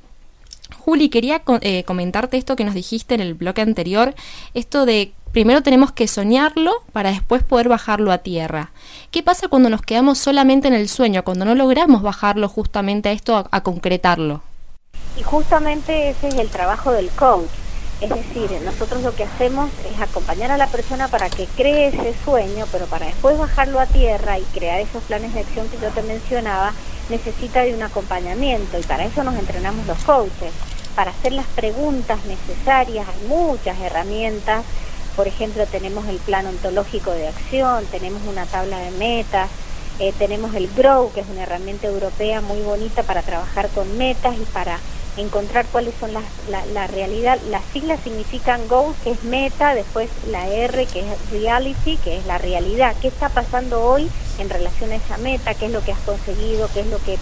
Juli, 0.78 1.08
quería 1.08 1.42
eh, 1.60 1.84
comentarte 1.84 2.36
esto 2.36 2.56
que 2.56 2.64
nos 2.64 2.74
dijiste 2.74 3.14
en 3.14 3.20
el 3.20 3.34
bloque 3.34 3.60
anterior, 3.60 4.16
esto 4.54 4.86
de 4.86 5.12
primero 5.36 5.62
tenemos 5.62 5.92
que 5.92 6.08
soñarlo 6.08 6.82
para 6.94 7.10
después 7.10 7.42
poder 7.42 7.68
bajarlo 7.68 8.10
a 8.10 8.16
tierra. 8.16 8.70
¿Qué 9.10 9.22
pasa 9.22 9.48
cuando 9.48 9.68
nos 9.68 9.82
quedamos 9.82 10.16
solamente 10.16 10.66
en 10.66 10.72
el 10.72 10.88
sueño, 10.88 11.24
cuando 11.24 11.44
no 11.44 11.54
logramos 11.54 12.00
bajarlo 12.00 12.48
justamente 12.48 13.10
a 13.10 13.12
esto, 13.12 13.46
a, 13.50 13.62
concretarlo? 13.62 14.40
Y 15.18 15.22
justamente 15.22 16.08
ese 16.08 16.28
es 16.28 16.36
el 16.36 16.48
trabajo 16.48 16.90
del 16.90 17.10
coach. 17.10 17.50
Es 18.00 18.08
decir, 18.08 18.50
nosotros 18.64 19.02
lo 19.02 19.14
que 19.14 19.24
hacemos 19.24 19.68
es 19.92 20.00
acompañar 20.00 20.52
a 20.52 20.56
la 20.56 20.68
persona 20.68 21.08
para 21.08 21.28
que 21.28 21.44
cree 21.54 21.88
ese 21.88 22.14
sueño, 22.24 22.64
pero 22.72 22.86
para 22.86 23.04
después 23.04 23.36
bajarlo 23.36 23.78
a 23.78 23.84
tierra 23.84 24.38
y 24.38 24.42
crear 24.54 24.80
esos 24.80 25.02
planes 25.02 25.34
de 25.34 25.40
acción 25.40 25.68
que 25.68 25.76
yo 25.76 25.90
te 25.90 26.02
mencionaba, 26.02 26.72
necesita 27.10 27.60
de 27.60 27.74
un 27.74 27.82
acompañamiento 27.82 28.78
y 28.78 28.82
para 28.84 29.04
eso 29.04 29.22
nos 29.22 29.34
entrenamos 29.34 29.86
los 29.86 29.98
coaches, 29.98 30.54
para 30.94 31.10
hacer 31.10 31.32
las 31.32 31.46
preguntas 31.48 32.20
necesarias, 32.24 33.06
hay 33.06 33.28
muchas 33.28 33.78
herramientas, 33.80 34.64
por 35.16 35.26
ejemplo 35.26 35.66
tenemos 35.66 36.06
el 36.06 36.18
plan 36.18 36.46
ontológico 36.46 37.10
de 37.10 37.28
acción, 37.28 37.84
tenemos 37.86 38.22
una 38.28 38.44
tabla 38.44 38.78
de 38.78 38.90
metas, 38.92 39.48
eh, 39.98 40.12
tenemos 40.18 40.54
el 40.54 40.68
Grow, 40.76 41.10
que 41.12 41.20
es 41.20 41.26
una 41.28 41.44
herramienta 41.44 41.86
europea 41.86 42.42
muy 42.42 42.60
bonita 42.60 43.02
para 43.02 43.22
trabajar 43.22 43.68
con 43.70 43.96
metas 43.96 44.36
y 44.36 44.44
para 44.52 44.78
encontrar 45.16 45.64
cuáles 45.72 45.94
son 45.98 46.12
las, 46.12 46.24
la, 46.50 46.86
realidad. 46.86 47.38
Las 47.48 47.62
siglas 47.72 48.00
significan 48.04 48.68
Go, 48.68 48.94
que 49.02 49.12
es 49.12 49.24
meta, 49.24 49.74
después 49.74 50.10
la 50.30 50.46
R, 50.48 50.84
que 50.86 51.00
es 51.00 51.30
reality, 51.30 51.96
que 51.96 52.18
es 52.18 52.26
la 52.26 52.36
realidad. 52.36 52.94
¿Qué 53.00 53.08
está 53.08 53.30
pasando 53.30 53.82
hoy 53.82 54.10
en 54.38 54.50
relación 54.50 54.92
a 54.92 54.96
esa 54.96 55.16
meta? 55.16 55.54
¿Qué 55.54 55.66
es 55.66 55.72
lo 55.72 55.82
que 55.82 55.92
has 55.92 56.00
conseguido? 56.00 56.68
¿Qué 56.74 56.80
es 56.80 56.86
lo 56.88 56.98
que 56.98 57.16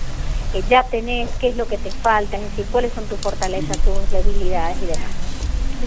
ya 0.69 0.83
tenés? 0.83 1.31
¿Qué 1.39 1.51
es 1.51 1.57
lo 1.57 1.69
que 1.69 1.79
te 1.79 1.93
falta? 1.93 2.37
Es 2.37 2.43
decir, 2.43 2.67
cuáles 2.73 2.93
son 2.93 3.05
tus 3.05 3.21
fortalezas, 3.21 3.79
tus 3.79 4.11
debilidades 4.11 4.77
y 4.83 4.87
demás. 4.87 5.11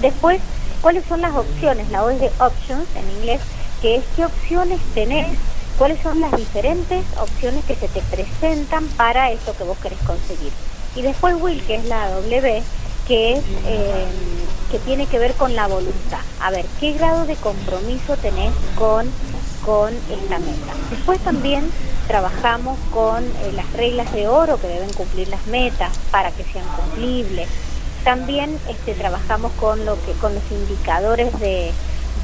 Después, 0.02 0.40
cuáles 0.82 1.06
son 1.06 1.22
las 1.22 1.36
opciones. 1.36 1.90
La 1.90 2.04
O 2.04 2.10
es 2.10 2.20
de 2.20 2.32
options 2.40 2.88
en 2.96 3.10
inglés, 3.18 3.42
que 3.82 3.96
es 3.98 4.04
qué 4.16 4.26
opciones 4.26 4.80
tenés 4.94 5.28
cuáles 5.78 6.02
son 6.02 6.20
las 6.20 6.32
diferentes 6.36 7.06
opciones 7.20 7.64
que 7.66 7.76
se 7.76 7.88
te 7.88 8.02
presentan 8.02 8.88
para 8.90 9.32
eso 9.32 9.56
que 9.56 9.64
vos 9.64 9.78
querés 9.78 10.00
conseguir. 10.00 10.52
Y 10.96 11.04
después 11.04 11.36
Will, 11.40 11.62
que 11.64 11.76
es 11.76 11.86
la 11.86 12.10
W, 12.10 12.64
que 13.08 13.34
es 13.34 13.44
eh, 13.66 14.06
que 14.72 14.80
tiene 14.80 15.06
que 15.06 15.20
ver 15.20 15.34
con 15.34 15.56
la 15.56 15.68
voluntad. 15.68 16.20
A 16.42 16.50
ver, 16.52 16.66
¿qué 16.80 16.94
grado 16.94 17.26
de 17.26 17.36
compromiso 17.36 18.18
tenés 18.18 18.52
con, 18.76 19.10
con 19.64 19.94
esta 19.94 20.40
meta? 20.40 20.74
Después 20.90 21.20
también 21.20 21.70
trabajamos 22.08 22.78
con 22.92 23.24
eh, 23.24 23.52
las 23.54 23.72
reglas 23.74 24.12
de 24.14 24.28
oro 24.28 24.60
que 24.60 24.68
deben 24.68 24.92
cumplir 24.94 25.28
las 25.28 25.46
metas 25.48 25.92
para 26.10 26.32
que 26.32 26.44
sean 26.44 26.66
cumplibles. 26.76 27.48
También 28.08 28.58
este, 28.70 28.94
trabajamos 28.94 29.52
con 29.60 29.86
lo 29.86 30.02
que 30.06 30.14
con 30.14 30.34
los 30.34 30.44
indicadores 30.50 31.38
de, 31.42 31.74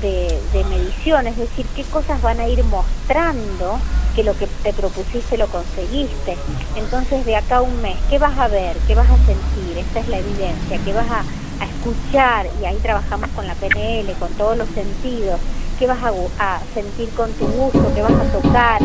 de, 0.01 0.63
medición, 0.69 1.27
es 1.27 1.35
decir, 1.35 1.65
qué 1.75 1.83
cosas 1.83 2.21
van 2.21 2.39
a 2.39 2.47
ir 2.47 2.63
mostrando 2.63 3.77
que 4.15 4.23
lo 4.23 4.33
que 4.37 4.47
te 4.47 4.71
propusiste 4.71 5.37
lo 5.37 5.47
conseguiste. 5.47 6.37
Entonces, 6.77 7.25
de 7.25 7.35
acá 7.35 7.57
a 7.57 7.61
un 7.63 7.81
mes, 7.81 7.97
¿qué 8.09 8.17
vas 8.17 8.39
a 8.39 8.47
ver? 8.47 8.77
¿Qué 8.87 8.95
vas 8.95 9.09
a 9.09 9.17
sentir? 9.25 9.77
Esta 9.77 9.99
es 9.99 10.07
la 10.07 10.19
evidencia. 10.19 10.79
¿Qué 10.85 10.93
vas 10.93 11.11
a, 11.11 11.25
escuchar? 11.65 12.47
Y 12.61 12.65
ahí 12.65 12.77
trabajamos 12.77 13.29
con 13.35 13.45
la 13.45 13.55
PNL, 13.55 14.13
con 14.13 14.29
todos 14.35 14.57
los 14.57 14.69
sentidos. 14.69 15.37
¿Qué 15.83 15.87
vas 15.87 15.99
a, 16.39 16.61
sentir 16.73 17.09
con 17.09 17.29
tu 17.33 17.45
gusto? 17.45 17.91
¿Qué 17.93 18.01
vas 18.01 18.13
a 18.13 18.31
tocar? 18.31 18.81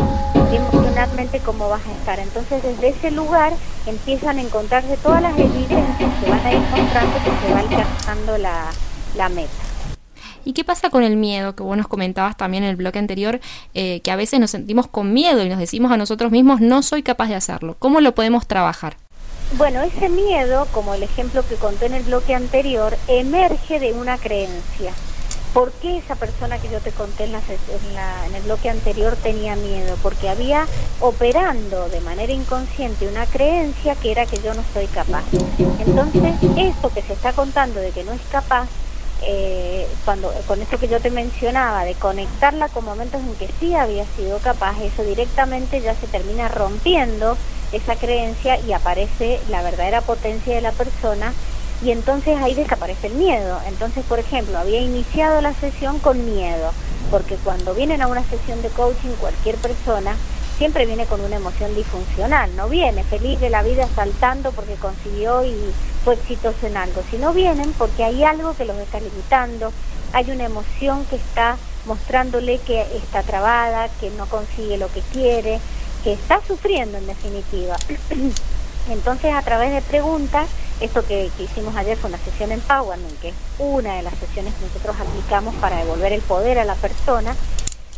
emocionalmente 0.51 1.39
cómo 1.39 1.69
vas 1.69 1.79
a 1.87 1.93
estar. 1.93 2.19
Entonces, 2.19 2.61
desde 2.61 2.89
ese 2.89 3.09
lugar 3.11 3.53
empiezan 3.85 4.37
a 4.37 4.41
encontrarse 4.41 4.97
todas 4.97 5.21
las 5.21 5.31
evidencias 5.39 6.11
que 6.21 6.29
van 6.29 6.45
a 6.45 6.51
ir 6.51 6.59
mostrando 6.59 7.15
que 7.23 7.47
se 7.47 7.53
va 7.53 7.59
alcanzando 7.59 8.37
la 8.37 9.29
meta. 9.29 9.49
¿Y 10.43 10.51
qué 10.51 10.65
pasa 10.65 10.89
con 10.89 11.03
el 11.03 11.15
miedo? 11.15 11.55
Que 11.55 11.63
vos 11.63 11.77
nos 11.77 11.87
comentabas 11.87 12.35
también 12.35 12.65
en 12.65 12.71
el 12.71 12.75
bloque 12.75 12.99
anterior, 12.99 13.39
eh, 13.73 14.01
que 14.01 14.11
a 14.11 14.17
veces 14.17 14.41
nos 14.41 14.51
sentimos 14.51 14.87
con 14.87 15.13
miedo 15.13 15.41
y 15.41 15.47
nos 15.47 15.59
decimos 15.59 15.93
a 15.93 15.97
nosotros 15.97 16.33
mismos, 16.33 16.59
no 16.59 16.83
soy 16.83 17.01
capaz 17.01 17.29
de 17.29 17.35
hacerlo. 17.35 17.77
¿Cómo 17.79 18.01
lo 18.01 18.13
podemos 18.13 18.45
trabajar? 18.45 18.97
Bueno, 19.57 19.81
ese 19.83 20.09
miedo, 20.09 20.67
como 20.73 20.93
el 20.93 21.03
ejemplo 21.03 21.47
que 21.47 21.55
conté 21.55 21.85
en 21.85 21.93
el 21.93 22.03
bloque 22.03 22.35
anterior, 22.35 22.97
emerge 23.07 23.79
de 23.79 23.93
una 23.93 24.17
creencia. 24.17 24.91
¿Por 25.53 25.71
qué 25.73 25.97
esa 25.97 26.15
persona 26.15 26.59
que 26.59 26.69
yo 26.69 26.79
te 26.79 26.91
conté 26.91 27.25
en, 27.25 27.33
en, 27.35 28.35
el 28.35 28.41
bloque 28.43 28.69
anterior 28.69 29.15
tenía 29.15 29.55
miedo? 29.55 29.97
Porque 30.03 30.29
había 30.29 30.67
operando 30.99 31.89
de 31.89 32.01
manera 32.01 32.31
inconsciente 32.31 33.07
una 33.07 33.25
creencia 33.25 33.95
que 33.95 34.11
era 34.11 34.25
que 34.25 34.37
yo 34.37 34.53
no 34.53 34.63
soy 34.73 34.85
capaz. 34.87 35.23
Entonces, 35.79 36.35
esto 36.55 36.91
que 36.93 37.01
se 37.01 37.13
está 37.13 37.33
contando 37.33 37.79
de 37.79 37.91
que 37.91 38.03
no 38.03 38.11
es 38.11 38.21
capaz 38.31 38.67
eh, 39.21 39.85
cuando 40.05 40.31
con 40.47 40.61
eso 40.61 40.77
que 40.77 40.87
yo 40.87 41.01
te 41.01 41.09
mencionaba, 41.09 41.83
de 41.83 41.95
conectarla 41.95 42.69
con 42.69 42.85
momentos 42.85 43.21
en 43.21 43.35
que 43.35 43.49
sí 43.59 43.75
había 43.75 44.05
sido 44.15 44.39
capaz, 44.39 44.79
eso 44.81 45.03
directamente 45.03 45.81
ya 45.81 45.93
se 45.95 46.07
termina 46.07 46.47
rompiendo 46.47 47.37
esa 47.71 47.95
creencia 47.95 48.59
y 48.59 48.71
aparece 48.71 49.39
la 49.49 49.61
verdadera 49.61 50.01
potencia 50.01 50.55
de 50.55 50.61
la 50.61 50.71
persona 50.71 51.33
y 51.81 51.91
entonces 51.91 52.37
ahí 52.41 52.53
desaparece 52.53 53.07
el 53.07 53.13
miedo. 53.13 53.59
Entonces, 53.67 54.03
por 54.05 54.19
ejemplo, 54.19 54.57
había 54.57 54.81
iniciado 54.81 55.41
la 55.41 55.53
sesión 55.53 55.99
con 55.99 56.25
miedo, 56.25 56.71
porque 57.09 57.35
cuando 57.35 57.73
vienen 57.73 58.01
a 58.01 58.07
una 58.07 58.23
sesión 58.23 58.61
de 58.61 58.69
coaching 58.69 59.11
cualquier 59.19 59.55
persona, 59.55 60.15
siempre 60.57 60.85
viene 60.85 61.05
con 61.05 61.21
una 61.21 61.37
emoción 61.37 61.73
disfuncional, 61.73 62.53
no 62.57 62.67
viene 62.67 63.05
feliz 63.05 63.39
de 63.39 63.49
la 63.49 63.63
vida 63.63 63.87
saltando 63.95 64.51
porque 64.51 64.75
consiguió 64.75 65.45
y 65.45 65.55
fue 66.03 66.15
exitoso 66.15 66.67
en 66.67 66.75
algo, 66.75 67.01
sino 67.09 67.33
vienen 67.33 67.71
porque 67.77 68.03
hay 68.03 68.25
algo 68.25 68.53
que 68.53 68.65
los 68.65 68.77
está 68.77 68.99
limitando, 68.99 69.71
hay 70.11 70.29
una 70.31 70.43
emoción 70.43 71.05
que 71.05 71.15
está 71.15 71.57
mostrándole 71.85 72.59
que 72.59 72.81
está 72.97 73.23
trabada, 73.23 73.87
que 74.01 74.09
no 74.11 74.25
consigue 74.25 74.77
lo 74.77 74.91
que 74.91 75.01
quiere, 75.13 75.61
que 76.03 76.11
está 76.11 76.41
sufriendo 76.45 76.97
en 76.97 77.07
definitiva. 77.07 77.77
Entonces 78.89 79.33
a 79.33 79.41
través 79.43 79.71
de 79.71 79.81
preguntas, 79.81 80.47
esto 80.81 81.05
que, 81.05 81.29
que, 81.37 81.43
hicimos 81.43 81.75
ayer 81.75 81.97
fue 81.97 82.09
una 82.09 82.19
sesión 82.19 82.51
Empowerment, 82.51 83.19
que 83.19 83.29
es 83.29 83.35
una 83.57 83.95
de 83.95 84.03
las 84.03 84.13
sesiones 84.15 84.53
que 84.55 84.65
nosotros 84.65 84.95
aplicamos 84.99 85.55
para 85.55 85.77
devolver 85.77 86.13
el 86.13 86.21
poder 86.21 86.59
a 86.59 86.65
la 86.65 86.75
persona, 86.75 87.35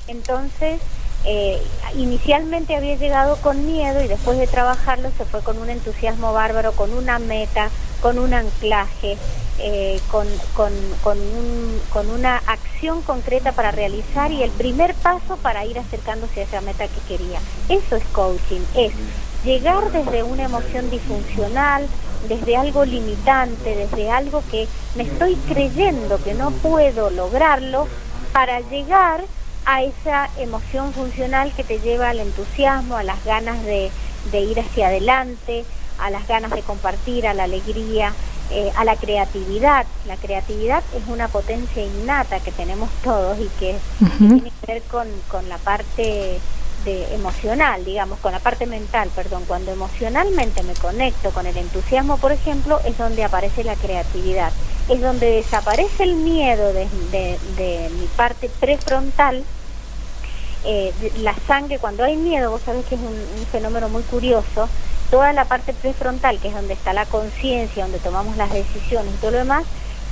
entonces 0.07 0.81
eh, 1.23 1.61
inicialmente 1.95 2.75
había 2.75 2.95
llegado 2.95 3.37
con 3.37 3.65
miedo 3.67 4.03
y 4.03 4.07
después 4.07 4.39
de 4.39 4.47
trabajarlo 4.47 5.11
se 5.17 5.25
fue 5.25 5.41
con 5.43 5.59
un 5.59 5.69
entusiasmo 5.69 6.33
bárbaro, 6.33 6.71
con 6.71 6.91
una 6.91 7.19
meta, 7.19 7.69
con 8.01 8.17
un 8.17 8.33
anclaje, 8.33 9.17
eh, 9.59 9.99
con, 10.09 10.27
con, 10.55 10.73
con, 11.03 12.09
una 12.09 12.37
acción 12.47 13.03
concreta 13.03 13.51
para 13.51 13.69
realizar 13.69 14.31
y 14.31 14.41
el 14.41 14.49
primer 14.49 14.95
paso 14.95 15.37
para 15.37 15.63
ir 15.65 15.77
acercándose 15.77 16.41
a 16.41 16.43
esa 16.45 16.61
meta 16.61 16.87
que 16.87 17.01
quería. 17.07 17.39
Eso 17.69 17.97
es 17.97 18.03
coaching, 18.05 18.61
es 18.75 18.91
llegar 19.45 19.91
desde 19.91 20.23
una 20.23 20.43
emoción 20.45 20.89
disfuncional, 20.89 21.87
desde 22.27 22.57
algo 22.57 22.85
limitante, 22.85 23.75
desde 23.75 24.09
algo 24.09 24.43
que 24.51 24.67
me 24.95 25.03
estoy 25.03 25.35
creyendo 25.47 26.21
que 26.23 26.33
no 26.33 26.51
puedo 26.51 27.09
lograrlo, 27.09 27.87
para 28.31 28.61
llegar 28.61 29.23
a 29.65 29.83
esa 29.83 30.29
emoción 30.37 30.93
funcional 30.93 31.51
que 31.55 31.63
te 31.63 31.79
lleva 31.79 32.09
al 32.09 32.19
entusiasmo, 32.19 32.97
a 32.97 33.03
las 33.03 33.23
ganas 33.25 33.63
de, 33.63 33.91
ir 34.33 34.59
hacia 34.59 34.87
adelante, 34.87 35.65
a 35.99 36.09
las 36.09 36.27
ganas 36.27 36.51
de 36.51 36.61
compartir, 36.61 37.27
a 37.27 37.33
la 37.33 37.43
alegría, 37.43 38.13
eh, 38.49 38.71
a 38.75 38.85
la 38.85 38.95
creatividad. 38.95 39.85
La 40.07 40.17
creatividad 40.17 40.83
es 40.95 41.07
una 41.07 41.27
potencia 41.27 41.83
innata 41.83 42.39
que 42.39 42.51
tenemos 42.51 42.89
todos 43.03 43.37
y 43.39 43.49
que 43.59 43.77
tiene 44.17 44.51
que 44.61 44.73
ver 44.73 44.81
con, 44.83 45.07
con 45.29 45.47
la 45.47 45.57
parte 45.57 46.39
de 46.83 47.13
emocional, 47.13 47.85
digamos, 47.85 48.19
con 48.19 48.31
la 48.31 48.39
parte 48.39 48.65
mental, 48.65 49.09
perdón, 49.15 49.43
cuando 49.47 49.71
emocionalmente 49.71 50.63
me 50.63 50.73
conecto 50.73 51.31
con 51.31 51.45
el 51.45 51.57
entusiasmo, 51.57 52.17
por 52.17 52.31
ejemplo, 52.31 52.79
es 52.85 52.97
donde 52.97 53.23
aparece 53.23 53.63
la 53.63 53.75
creatividad 53.75 54.51
es 54.89 55.01
donde 55.01 55.31
desaparece 55.31 56.03
el 56.03 56.15
miedo 56.15 56.73
de, 56.73 57.89
mi 57.97 58.05
parte 58.15 58.49
prefrontal. 58.59 59.43
Eh, 60.63 60.93
la 61.19 61.33
sangre, 61.47 61.79
cuando 61.79 62.03
hay 62.03 62.15
miedo, 62.17 62.51
vos 62.51 62.61
sabés 62.63 62.85
que 62.85 62.95
es 62.95 63.01
un, 63.01 63.45
fenómeno 63.51 63.89
muy 63.89 64.03
curioso, 64.03 64.69
toda 65.09 65.33
la 65.33 65.45
parte 65.45 65.73
prefrontal, 65.73 66.39
que 66.39 66.49
es 66.49 66.53
donde 66.53 66.73
está 66.73 66.93
la 66.93 67.05
conciencia, 67.05 67.83
donde 67.83 67.99
tomamos 67.99 68.37
las 68.37 68.51
decisiones 68.51 69.13
y 69.13 69.17
todo 69.17 69.31
lo 69.31 69.37
demás, 69.39 69.63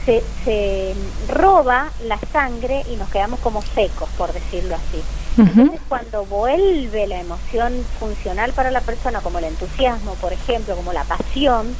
se, 0.05 0.23
se, 0.43 0.95
roba 1.27 1.91
la 2.05 2.17
sangre 2.31 2.83
y 2.91 2.95
nos 2.95 3.09
quedamos 3.09 3.39
como 3.41 3.61
secos, 3.61 4.09
por 4.17 4.33
decirlo 4.33 4.75
así. 4.75 5.03
Entonces, 5.39 5.81
cuando 5.87 6.25
vuelve 6.25 7.07
la 7.07 7.19
emoción 7.19 7.73
funcional 7.99 8.51
para 8.53 8.71
la 8.71 8.81
persona, 8.81 9.21
como 9.21 9.39
el 9.39 9.45
entusiasmo, 9.45 10.15
por 10.15 10.33
ejemplo, 10.33 10.75
como 10.75 10.93
la 10.93 11.03
pasión, 11.03 11.75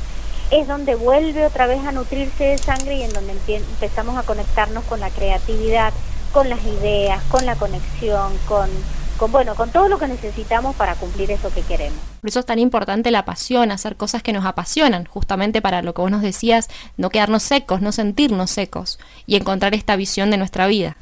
es 0.52 0.68
donde 0.68 0.96
vuelve 0.96 1.46
otra 1.46 1.68
vez 1.68 1.86
a 1.86 1.92
nutrirse 1.92 2.44
de 2.44 2.58
sangre 2.58 2.96
y 2.96 3.04
en 3.04 3.14
donde 3.14 3.34
empezamos 3.48 4.18
a 4.18 4.24
conectarnos 4.24 4.84
con 4.86 5.00
la 5.00 5.10
creatividad, 5.10 5.94
con 6.32 6.50
las 6.50 6.64
ideas, 6.64 7.22
con 7.30 7.46
la 7.46 7.56
conexión, 7.56 8.32
con, 8.48 8.70
con 9.18 9.32
bueno, 9.32 9.56
con 9.56 9.70
todo 9.72 9.90
lo 9.90 10.00
que 10.00 10.08
necesitamos 10.08 10.76
para 10.76 10.96
cumplir 10.96 11.30
eso 11.32 11.54
que 11.54 11.62
queremos. 11.62 12.00
Por 12.22 12.30
eso 12.30 12.40
es 12.40 12.46
tan 12.46 12.60
importante 12.60 13.12
la 13.12 13.26
pasión, 13.26 13.72
hacer 13.72 13.96
cosas 13.96 14.24
que 14.24 14.34
nos 14.34 14.46
apasionan, 14.46 15.06
justamente 15.06 15.62
para 15.62 15.82
lo 15.82 15.94
que 15.94 16.02
vos 16.02 16.12
nos 16.12 16.22
decías, 16.22 16.70
no 16.98 17.10
quedarnos 17.10 17.44
secos, 17.44 17.82
no 17.82 17.92
sentirnos 17.92 18.50
secos 18.50 19.00
y 19.28 19.36
encontrar 19.36 19.76
esta 19.76 19.96
visión 19.96 20.32
de 20.32 20.38
nuestra 20.38 20.68
vida. 20.68 20.96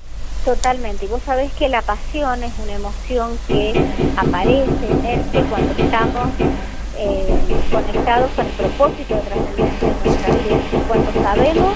Totalmente, 0.48 1.04
y 1.04 1.08
vos 1.10 1.22
sabés 1.26 1.52
que 1.60 1.68
la 1.68 1.82
pasión 1.82 2.42
es 2.42 2.54
una 2.64 2.72
emoción 2.72 3.38
que 3.50 3.74
aparece, 4.16 4.88
emerge 4.90 5.42
cuando 5.50 5.74
estamos 5.74 6.30
eh, 6.98 7.38
conectados 7.70 8.32
con 8.32 8.46
el 8.46 8.52
propósito 8.54 9.16
de 9.16 9.22
trascendencia 9.24 9.90
de 9.90 10.00
nuestra 10.06 10.34
vida. 10.36 10.84
Cuando 10.88 11.22
sabemos 11.22 11.76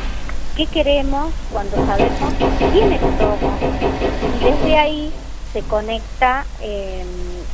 qué 0.55 0.65
queremos, 0.67 1.33
cuando 1.51 1.85
sabemos 1.85 2.33
quiénes 2.71 3.01
somos. 3.01 3.61
Y 4.39 4.43
desde 4.45 4.77
ahí 4.77 5.11
se 5.51 5.63
conecta, 5.63 6.45
em, 6.61 7.07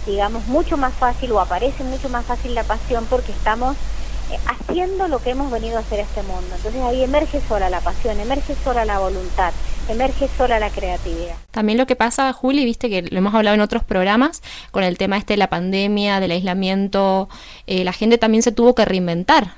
digamos, 0.06 0.46
mucho 0.46 0.78
más 0.78 0.94
fácil 0.94 1.32
o 1.32 1.40
aparece 1.40 1.84
mucho 1.84 2.10
más 2.10 2.26
fácil 2.26 2.54
la 2.54 2.64
pasión 2.64 3.08
porque 3.10 3.32
estamos 3.32 3.76
eh, 3.76 3.97
haciendo 4.46 5.08
lo 5.08 5.20
que 5.20 5.32
hemos 5.32 5.52
venido 5.52 5.78
a 5.78 5.82
hacer 5.82 6.00
a 6.00 6.04
este 6.04 6.22
mundo. 6.24 6.48
Entonces 6.56 6.82
ahí 6.82 7.04
emerge 7.04 7.42
sola 7.48 7.70
la 7.70 7.82
pasión, 7.82 8.20
emerge 8.20 8.56
sola 8.64 8.86
la 8.86 9.00
voluntad, 9.00 9.54
emerge 9.88 10.28
sola 10.38 10.60
la 10.60 10.70
creatividad. 10.70 11.36
También 11.52 11.78
lo 11.78 11.88
que 11.88 11.96
pasa, 11.96 12.32
Juli, 12.34 12.66
viste 12.66 12.90
que 12.90 13.04
lo 13.04 13.18
hemos 13.18 13.34
hablado 13.34 13.56
en 13.56 13.62
otros 13.62 13.84
programas, 13.84 14.42
con 14.72 14.84
el 14.84 14.98
tema 14.98 15.18
este 15.18 15.34
de 15.34 15.38
la 15.38 15.50
pandemia, 15.50 16.20
del 16.20 16.32
aislamiento, 16.32 17.30
eh, 17.68 17.84
la 17.84 17.94
gente 17.94 18.18
también 18.18 18.44
se 18.44 18.52
tuvo 18.52 18.76
que 18.76 18.86
reinventar. 18.86 19.54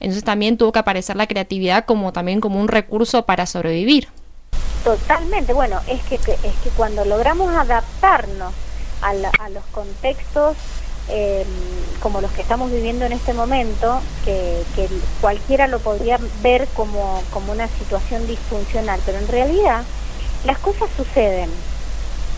Entonces 0.00 0.24
también 0.24 0.56
tuvo 0.56 0.72
que 0.72 0.78
aparecer 0.78 1.16
la 1.16 1.26
creatividad 1.26 1.84
como 1.84 2.12
también 2.12 2.40
como 2.40 2.58
un 2.58 2.68
recurso 2.68 3.26
para 3.26 3.46
sobrevivir. 3.46 4.08
Totalmente, 4.82 5.52
bueno, 5.52 5.78
es 5.86 6.02
que, 6.04 6.14
es 6.14 6.54
que 6.64 6.70
cuando 6.76 7.04
logramos 7.04 7.54
adaptarnos 7.54 8.54
a, 9.02 9.10
a 9.10 9.48
los 9.50 9.64
contextos 9.72 10.56
eh, 11.10 11.44
como 12.02 12.20
los 12.20 12.30
que 12.32 12.42
estamos 12.42 12.70
viviendo 12.70 13.04
en 13.04 13.12
este 13.12 13.34
momento, 13.34 14.00
que, 14.24 14.62
cualquiera 15.20 15.66
lo 15.66 15.78
podría 15.80 16.18
ver 16.42 16.66
como, 16.74 17.22
como 17.32 17.52
una 17.52 17.68
situación 17.68 18.26
disfuncional, 18.26 19.00
pero 19.04 19.18
en 19.18 19.28
realidad 19.28 19.82
las 20.44 20.58
cosas 20.58 20.88
suceden. 20.96 21.50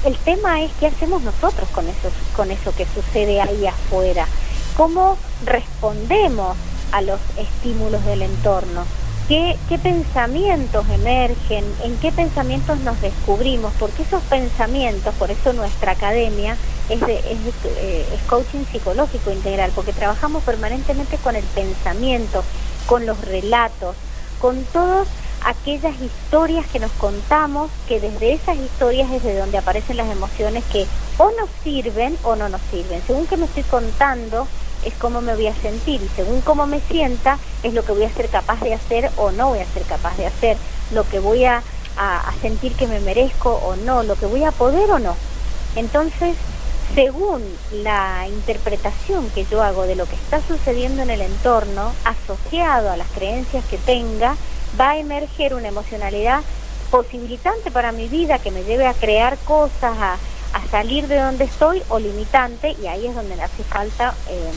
El 0.04 0.16
tema 0.16 0.62
es 0.62 0.72
qué 0.80 0.88
hacemos 0.88 1.22
nosotros 1.22 1.68
con 1.70 1.86
eso, 1.86 2.10
con 2.34 2.50
eso 2.50 2.74
que 2.74 2.86
sucede 2.86 3.40
ahí 3.40 3.66
afuera, 3.66 4.26
cómo 4.76 5.16
respondemos 5.44 6.56
a 6.90 7.02
los 7.02 7.20
estímulos 7.38 8.04
del 8.04 8.22
entorno. 8.22 8.84
¿Qué, 9.28 9.56
¿Qué, 9.68 9.78
pensamientos 9.78 10.84
emergen? 10.90 11.64
¿En 11.84 11.96
qué 11.98 12.10
pensamientos 12.10 12.80
nos 12.80 13.00
descubrimos? 13.00 13.72
Porque 13.78 14.02
esos 14.02 14.22
pensamientos, 14.24 15.14
por 15.14 15.30
eso 15.30 15.52
nuestra 15.52 15.92
academia 15.92 16.56
es, 16.92 17.02
eh, 17.02 18.06
es, 18.12 18.22
coaching 18.28 18.64
psicológico 18.70 19.30
integral, 19.30 19.72
porque 19.74 19.92
trabajamos 19.92 20.42
permanentemente 20.42 21.16
con 21.18 21.36
el 21.36 21.44
pensamiento, 21.44 22.44
con 22.86 23.06
los 23.06 23.20
relatos, 23.22 23.96
con 24.40 24.62
todas 24.64 25.08
aquellas 25.44 25.94
historias 26.00 26.66
que 26.66 26.78
nos 26.78 26.92
contamos, 26.92 27.70
que 27.88 28.00
desde 28.00 28.34
esas 28.34 28.56
historias 28.58 29.10
es 29.10 29.22
de 29.22 29.36
donde 29.36 29.58
aparecen 29.58 29.96
las 29.96 30.10
emociones 30.10 30.64
que 30.70 30.86
o 31.18 31.30
nos 31.32 31.50
sirven 31.64 32.16
o 32.22 32.36
no 32.36 32.48
nos 32.48 32.60
sirven. 32.70 33.02
Según 33.06 33.26
que 33.26 33.36
me 33.36 33.46
estoy 33.46 33.64
contando, 33.64 34.46
es 34.84 34.94
cómo 34.94 35.20
me 35.20 35.34
voy 35.34 35.46
a 35.46 35.54
sentir 35.54 36.02
y 36.02 36.08
según 36.14 36.40
cómo 36.42 36.66
me 36.66 36.80
sienta, 36.80 37.38
es 37.62 37.74
lo 37.74 37.84
que 37.84 37.92
voy 37.92 38.04
a 38.04 38.12
ser 38.12 38.28
capaz 38.28 38.60
de 38.60 38.74
hacer 38.74 39.10
o 39.16 39.30
no 39.32 39.48
voy 39.48 39.60
a 39.60 39.66
ser 39.66 39.82
capaz 39.82 40.16
de 40.16 40.26
hacer, 40.26 40.56
lo 40.92 41.08
que 41.08 41.18
voy 41.18 41.44
a, 41.44 41.62
a 41.96 42.32
sentir 42.40 42.72
que 42.74 42.86
me 42.86 43.00
merezco 43.00 43.50
o 43.50 43.76
no, 43.76 44.02
lo 44.02 44.16
que 44.16 44.26
voy 44.26 44.44
a 44.44 44.52
poder 44.52 44.90
o 44.90 44.98
no. 44.98 45.16
Entonces, 45.76 46.36
según 46.94 47.42
la 47.72 48.26
interpretación 48.28 49.30
que 49.30 49.44
yo 49.46 49.62
hago 49.62 49.84
de 49.84 49.96
lo 49.96 50.06
que 50.06 50.16
está 50.16 50.40
sucediendo 50.42 51.02
en 51.02 51.10
el 51.10 51.22
entorno, 51.22 51.92
asociado 52.04 52.90
a 52.90 52.96
las 52.96 53.08
creencias 53.08 53.64
que 53.66 53.78
tenga, 53.78 54.36
va 54.78 54.90
a 54.90 54.98
emerger 54.98 55.54
una 55.54 55.68
emocionalidad 55.68 56.42
posibilitante 56.90 57.70
para 57.70 57.92
mi 57.92 58.08
vida 58.08 58.38
que 58.38 58.50
me 58.50 58.64
lleve 58.64 58.86
a 58.86 58.94
crear 58.94 59.38
cosas, 59.38 59.96
a, 59.98 60.18
salir 60.70 61.06
de 61.08 61.18
donde 61.18 61.44
estoy 61.44 61.82
o 61.88 61.98
limitante, 61.98 62.76
y 62.82 62.86
ahí 62.86 63.06
es 63.06 63.14
donde 63.14 63.36
le 63.36 63.42
hace 63.42 63.62
falta 63.64 64.14
eh, 64.28 64.52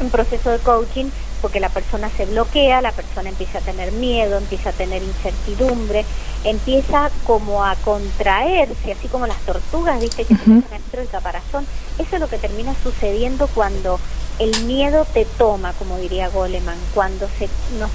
un 0.00 0.10
proceso 0.10 0.50
de 0.50 0.58
coaching 0.58 1.06
porque 1.42 1.60
la 1.60 1.68
persona 1.68 2.08
se 2.16 2.24
bloquea, 2.24 2.80
la 2.80 2.92
persona 2.92 3.28
empieza 3.28 3.58
a 3.58 3.62
tener 3.62 3.90
miedo, 3.92 4.38
empieza 4.38 4.70
a 4.70 4.72
tener 4.72 5.02
incertidumbre, 5.02 6.04
empieza 6.44 7.10
como 7.26 7.64
a 7.64 7.74
contraerse, 7.76 8.92
así 8.92 9.08
como 9.08 9.26
las 9.26 9.38
tortugas, 9.40 10.00
viste, 10.00 10.24
que 10.24 10.36
se 10.36 10.44
dentro 10.44 11.00
del 11.00 11.08
caparazón. 11.08 11.66
Eso 11.98 12.14
es 12.14 12.20
lo 12.20 12.28
que 12.28 12.38
termina 12.38 12.74
sucediendo 12.82 13.48
cuando 13.48 13.98
el 14.38 14.64
miedo 14.64 15.04
te 15.12 15.24
toma, 15.24 15.72
como 15.74 15.98
diría 15.98 16.28
Goleman, 16.28 16.78
cuando 16.94 17.28
se 17.38 17.48
nos, 17.78 17.90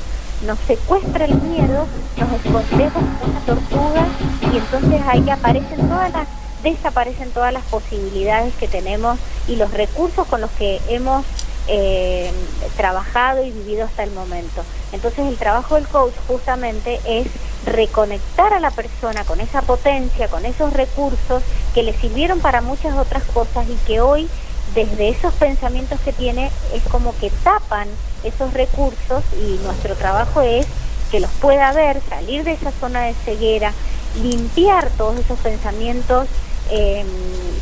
nos 0.46 0.60
secuestra 0.68 1.26
el 1.26 1.36
miedo, 1.42 1.88
nos 2.18 2.32
escondemos 2.34 2.94
como 2.94 3.32
una 3.32 3.40
tortuga 3.46 4.06
y 4.54 4.58
entonces 4.58 5.02
ahí 5.08 5.30
aparecen 5.30 5.88
todas 5.88 6.12
las 6.12 6.28
desaparecen 6.64 7.30
todas 7.32 7.54
las 7.54 7.64
posibilidades 7.66 8.54
que 8.56 8.68
tenemos 8.68 9.20
y 9.48 9.56
los 9.56 9.72
recursos 9.72 10.28
con 10.28 10.42
los 10.42 10.50
que 10.52 10.82
hemos 10.90 11.24
eh, 11.68 12.32
trabajado 12.76 13.44
y 13.44 13.52
vivido 13.52 13.86
hasta 13.86 14.04
el 14.04 14.12
momento. 14.12 14.64
Entonces 14.92 15.28
el 15.28 15.38
trabajo 15.38 15.76
del 15.76 15.88
coach 15.88 16.14
justamente 16.28 17.00
es 17.06 17.28
reconectar 17.66 18.54
a 18.54 18.60
la 18.60 18.72
persona 18.72 19.24
con 19.26 19.42
esa 19.42 19.62
potencia, 19.62 20.28
con 20.30 20.46
esos 20.46 20.74
recursos 20.74 21.44
que 21.74 21.84
le 21.84 21.94
sirvieron 21.94 22.40
para 22.40 22.62
muchas 22.62 22.98
otras 22.98 23.24
cosas 23.24 23.68
y 23.70 23.76
que 23.86 24.00
hoy 24.00 24.30
desde 24.74 25.10
esos 25.10 25.34
pensamientos 25.34 26.00
que 26.02 26.14
tiene 26.14 26.52
es 26.74 26.84
como 26.84 27.18
que 27.18 27.30
tapan 27.44 27.88
esos 28.24 28.54
recursos 28.54 29.24
y 29.40 29.60
nuestro 29.64 29.96
trabajo 29.96 30.42
es 30.42 30.66
que 31.12 31.20
los 31.20 31.32
pueda 31.32 31.72
ver, 31.74 32.02
salir 32.10 32.44
de 32.44 32.52
esa 32.54 32.72
zona 32.72 33.02
de 33.02 33.14
ceguera, 33.14 33.74
limpiar 34.22 34.90
todos 34.98 35.20
esos 35.20 35.40
pensamientos, 35.40 36.28
eh, 36.70 37.06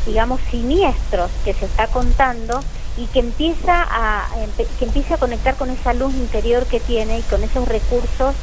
digamos, 0.04 0.40
siniestros 0.50 1.30
que 1.44 1.54
se 1.54 1.66
está 1.66 1.86
contando 1.86 2.60
y 2.96 3.06
que 3.06 3.20
empieza 3.20 3.86
a 3.88 4.26
que 4.78 4.84
empiece 4.84 5.14
a 5.14 5.18
conectar 5.18 5.56
con 5.56 5.70
esa 5.70 5.92
luz 5.92 6.14
interior 6.14 6.64
que 6.66 6.80
tiene 6.80 7.18
y 7.18 7.22
con 7.22 7.42
esos 7.42 7.68
recursos 7.68 8.34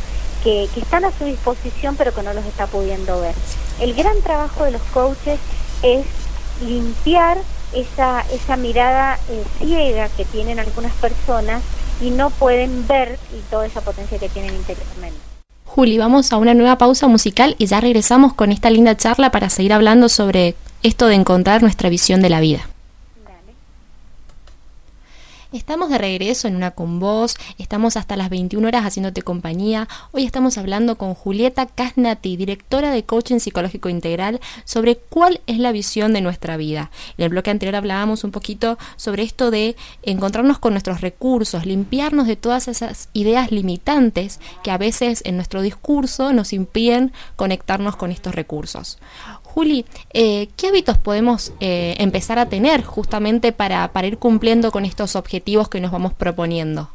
que, 0.44 0.66
están 0.76 1.06
a 1.06 1.12
su 1.12 1.26
disposición 1.26 1.96
pero 1.96 2.14
que 2.14 2.22
no 2.22 2.34
los 2.34 2.46
está 2.46 2.68
pudiendo 2.68 3.20
ver. 3.22 3.34
El 3.80 3.94
gran 3.94 4.20
trabajo 4.22 4.66
de 4.66 4.72
los 4.72 4.82
coaches 4.94 5.40
es 5.82 6.06
limpiar 6.62 7.38
esa, 7.74 8.22
esa 8.32 8.58
mirada 8.58 9.18
eh, 9.30 9.44
ciega 9.60 10.10
que 10.10 10.26
tienen 10.26 10.60
algunas 10.60 10.94
personas 10.94 11.62
y 12.02 12.12
no 12.12 12.30
pueden 12.30 12.86
ver 12.88 13.18
y 13.36 13.40
toda 13.50 13.66
esa 13.66 13.82
potencia 13.82 14.20
que 14.20 14.30
tienen 14.30 14.54
interiormente. 14.54 15.18
Juli, 15.66 15.98
vamos 15.98 16.32
a 16.32 16.38
una 16.38 16.54
nueva 16.54 16.78
pausa 16.78 17.08
musical 17.08 17.56
y 17.58 17.66
ya 17.66 17.80
regresamos 17.80 18.34
con 18.34 18.52
esta 18.52 18.70
linda 18.70 18.96
charla 18.96 19.32
para 19.32 19.50
seguir 19.50 19.74
hablando 19.74 20.08
sobre 20.08 20.56
esto 20.84 21.08
de 21.08 21.16
encontrar 21.16 21.64
nuestra 21.64 21.90
visión 21.90 22.22
de 22.22 22.30
la 22.30 22.42
vida. 22.42 22.70
Estamos 25.54 25.92
de 25.92 26.00
regreso 26.00 26.48
en 26.48 26.56
una 26.56 26.72
con 26.72 27.00
vos, 27.00 27.36
estamos 27.60 27.96
hasta 27.96 28.16
las 28.16 28.32
21 28.32 28.68
horas 28.68 28.86
haciéndote 28.86 29.22
compañía. 29.22 29.88
Hoy 30.12 30.24
estamos 30.24 30.58
hablando 30.58 30.98
con 30.98 31.14
Julieta 31.14 31.68
Casnati, 31.68 32.38
directora 32.38 32.90
de 32.90 33.04
Coaching 33.04 33.38
Psicológico 33.38 33.88
Integral, 33.88 34.42
sobre 34.66 34.96
cuál 34.98 35.42
es 35.46 35.60
la 35.60 35.72
visión 35.72 36.12
de 36.12 36.22
nuestra 36.22 36.58
vida. 36.58 36.90
En 37.20 37.26
el 37.26 37.30
bloque 37.30 37.52
anterior 37.52 37.76
hablábamos 37.76 38.24
un 38.24 38.32
poquito 38.32 38.80
sobre 38.96 39.22
esto 39.22 39.52
de 39.52 39.76
encontrarnos 40.02 40.58
con 40.58 40.74
nuestros 40.74 41.02
recursos, 41.02 41.68
limpiarnos 41.68 42.26
de 42.26 42.36
todas 42.36 42.68
esas 42.68 43.10
ideas 43.14 43.52
limitantes 43.52 44.40
que 44.64 44.72
a 44.72 44.80
veces 44.80 45.22
en 45.24 45.36
nuestro 45.36 45.62
discurso 45.62 46.34
nos 46.34 46.52
impiden 46.52 47.14
conectarnos 47.36 47.96
con 47.96 48.12
estos 48.12 48.34
recursos. 48.34 48.98
Juli, 49.54 49.86
eh, 50.14 50.50
¿qué 50.58 50.70
hábitos 50.70 50.98
podemos 50.98 51.54
eh, 51.60 51.94
empezar 52.00 52.40
a 52.40 52.48
tener 52.48 52.84
justamente 52.84 53.52
para, 53.52 53.88
ir 54.02 54.18
cumpliendo 54.18 54.72
con 54.72 54.84
estos 54.84 55.16
objetivos 55.16 55.70
que 55.70 55.80
nos 55.80 55.92
vamos 55.92 56.12
proponiendo? 56.14 56.90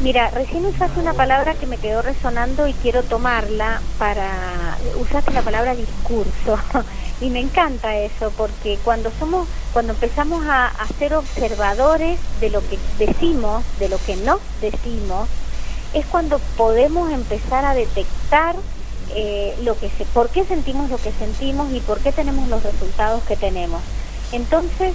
Mira, 0.00 0.30
recién 0.30 0.64
usaste 0.66 1.00
una 1.00 1.14
palabra 1.14 1.54
que 1.54 1.66
me 1.66 1.78
quedó 1.78 2.02
resonando 2.02 2.68
y 2.68 2.74
quiero 2.74 3.02
tomarla 3.02 3.80
para... 3.98 4.78
Usaste 5.00 5.32
la 5.32 5.42
palabra 5.42 5.74
discurso 5.74 6.60
y 7.20 7.28
me 7.30 7.40
encanta 7.40 7.96
eso 7.96 8.32
porque 8.36 8.78
cuando 8.84 9.10
somos, 9.18 9.48
cuando 9.72 9.92
empezamos 9.92 10.44
a, 10.46 10.70
ser 11.00 11.12
observadores 11.14 12.20
de 12.40 12.50
lo 12.50 12.60
que 12.68 12.78
decimos, 12.98 13.64
de 13.80 13.88
lo 13.88 13.98
que 13.98 14.14
no 14.14 14.38
decimos, 14.60 15.28
es 15.92 16.06
cuando 16.06 16.38
podemos 16.56 17.10
empezar 17.10 17.64
a 17.64 17.74
detectar 17.74 18.54
eh, 19.14 19.56
lo 19.62 19.78
que 19.78 19.88
por 20.12 20.28
qué 20.30 20.44
sentimos 20.44 20.90
lo 20.90 20.98
que 20.98 21.12
sentimos 21.12 21.72
y 21.72 21.80
por 21.80 22.00
qué 22.00 22.12
tenemos 22.12 22.48
los 22.48 22.62
resultados 22.62 23.22
que 23.24 23.36
tenemos. 23.36 23.80
Entonces, 24.32 24.94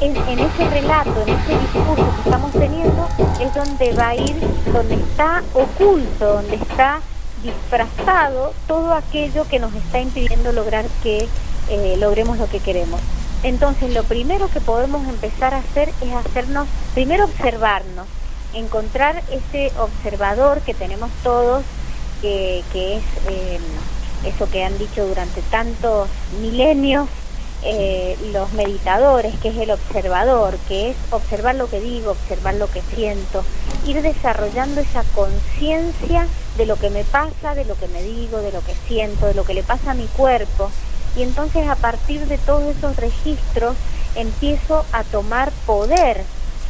en, 0.00 0.16
ese 0.16 0.70
relato, 0.70 1.22
en 1.22 1.30
ese 1.30 1.58
discurso 1.58 1.94
que 1.96 2.22
estamos 2.24 2.52
teniendo, 2.52 3.08
es 3.40 3.54
donde 3.54 3.92
va 3.92 4.08
a 4.08 4.16
ir, 4.16 4.36
donde 4.72 4.94
está 4.94 5.42
oculto, 5.54 6.34
donde 6.34 6.56
está 6.56 7.00
disfrazado 7.42 8.52
todo 8.66 8.92
aquello 8.92 9.46
que 9.48 9.58
nos 9.58 9.74
está 9.74 10.00
impidiendo 10.00 10.52
lograr 10.52 10.84
que 11.02 11.26
eh, 11.68 11.96
logremos 11.98 12.38
lo 12.38 12.48
que 12.48 12.60
queremos. 12.60 13.00
Entonces, 13.42 13.92
lo 13.92 14.02
primero 14.04 14.48
que 14.48 14.60
podemos 14.60 15.06
empezar 15.08 15.54
a 15.54 15.58
hacer 15.58 15.90
es 16.00 16.12
hacernos, 16.12 16.68
primero 16.94 17.24
observarnos, 17.24 18.06
encontrar 18.54 19.22
ese 19.30 19.72
observador 19.78 20.60
que 20.60 20.74
tenemos 20.74 21.10
todos 21.22 21.62
que, 22.20 22.58
es 22.58 23.02
eh, 23.28 23.58
eso 24.24 24.48
que 24.50 24.64
han 24.64 24.76
dicho 24.78 25.06
durante 25.06 25.42
tantos 25.42 26.08
milenios 26.40 27.08
eh, 27.62 28.16
los 28.32 28.52
meditadores, 28.52 29.34
que 29.40 29.48
es 29.48 29.56
el 29.56 29.70
observador, 29.70 30.56
que 30.68 30.90
es 30.90 30.96
observar 31.10 31.54
lo 31.54 31.68
que 31.68 31.80
digo, 31.80 32.12
observar 32.12 32.54
lo 32.54 32.70
que 32.70 32.82
siento 32.94 33.44
ir 33.86 34.02
desarrollando 34.02 34.80
esa 34.80 35.04
conciencia 35.14 36.26
de 36.56 36.66
lo 36.66 36.76
que 36.76 36.90
me 36.90 37.04
pasa, 37.04 37.54
de 37.54 37.64
lo 37.64 37.76
que 37.76 37.88
me 37.88 38.02
digo, 38.02 38.38
de 38.38 38.52
lo 38.52 38.60
que 38.64 38.74
siento, 38.88 39.26
de 39.26 39.34
lo 39.34 39.44
que 39.44 39.54
le 39.54 39.62
pasa 39.62 39.92
a 39.92 39.94
mi 39.94 40.06
cuerpo. 40.06 40.70
Y 41.16 41.22
entonces 41.22 41.68
a 41.68 41.76
partir 41.76 42.26
de 42.26 42.38
todos 42.38 42.76
esos 42.76 42.96
registros 42.96 43.76
empiezo 44.14 44.84
a 44.92 45.04
tomar 45.04 45.52
poder 45.66 46.22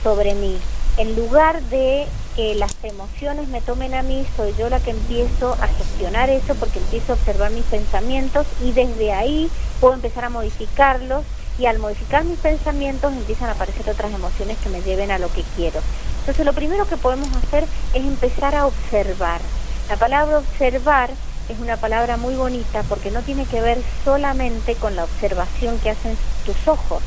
sobre 0.03 0.35
mí. 0.35 0.57
En 0.99 1.17
lugar 1.17 1.63
de 1.63 2.07
que 2.37 2.55
las 2.55 2.77
emociones 2.83 3.49
me 3.49 3.62
tomen 3.62 3.94
a 3.94 4.03
mí, 4.03 4.27
soy 4.37 4.55
yo 4.59 4.68
la 4.68 4.79
que 4.79 4.90
empiezo 4.90 5.55
a 5.55 5.66
gestionar 5.68 6.29
eso 6.29 6.55
porque 6.57 6.79
empiezo 6.79 7.12
a 7.12 7.16
observar 7.16 7.51
mis 7.51 7.64
pensamientos 7.64 8.46
y 8.62 8.72
desde 8.72 9.14
ahí 9.14 9.51
puedo 9.81 9.94
empezar 9.94 10.27
a 10.27 10.31
modificarlos 10.31 11.25
y 11.59 11.64
al 11.64 11.79
modificar 11.79 12.25
mis 12.25 12.38
pensamientos 12.38 13.14
empiezan 13.14 13.49
a 13.49 13.53
aparecer 13.53 13.88
otras 13.88 14.12
emociones 14.12 14.59
que 14.59 14.68
me 14.68 14.83
lleven 14.83 15.11
a 15.11 15.18
lo 15.18 15.33
que 15.33 15.42
quiero. 15.57 15.81
Entonces 16.20 16.44
lo 16.44 16.53
primero 16.53 16.87
que 16.87 16.99
podemos 16.99 17.35
hacer 17.37 17.64
es 17.94 18.05
empezar 18.05 18.55
a 18.55 18.66
observar. 18.66 19.40
La 19.88 19.96
palabra 19.96 20.38
observar 20.38 21.09
es 21.49 21.59
una 21.59 21.79
palabra 21.79 22.18
muy 22.18 22.35
bonita 22.35 22.83
porque 22.83 23.11
no 23.11 23.22
tiene 23.22 23.46
que 23.46 23.62
ver 23.62 23.79
solamente 24.05 24.75
con 24.75 24.94
la 24.94 25.05
observación 25.05 25.79
que 25.79 25.90
hacen 25.90 26.18
tus 26.44 26.68
ojos, 26.68 27.03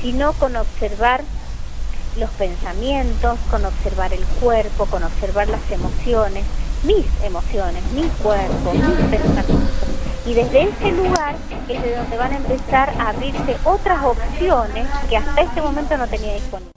sino 0.00 0.32
con 0.34 0.54
observar 0.54 1.24
los 2.16 2.30
pensamientos, 2.30 3.38
con 3.50 3.64
observar 3.64 4.12
el 4.12 4.24
cuerpo, 4.24 4.86
con 4.86 5.02
observar 5.02 5.48
las 5.48 5.70
emociones, 5.70 6.44
mis 6.84 7.06
emociones, 7.22 7.82
mi 7.92 8.02
cuerpo, 8.22 8.72
mis 8.72 9.08
pensamientos. 9.10 9.56
Y 10.26 10.34
desde 10.34 10.62
ese 10.64 10.92
lugar 10.92 11.34
es 11.68 11.82
de 11.82 11.96
donde 11.96 12.16
van 12.16 12.32
a 12.32 12.36
empezar 12.36 12.90
a 12.98 13.08
abrirse 13.08 13.56
otras 13.64 14.04
opciones 14.04 14.86
que 15.08 15.16
hasta 15.16 15.40
este 15.40 15.62
momento 15.62 15.96
no 15.96 16.06
tenía 16.08 16.34
disponible. 16.34 16.70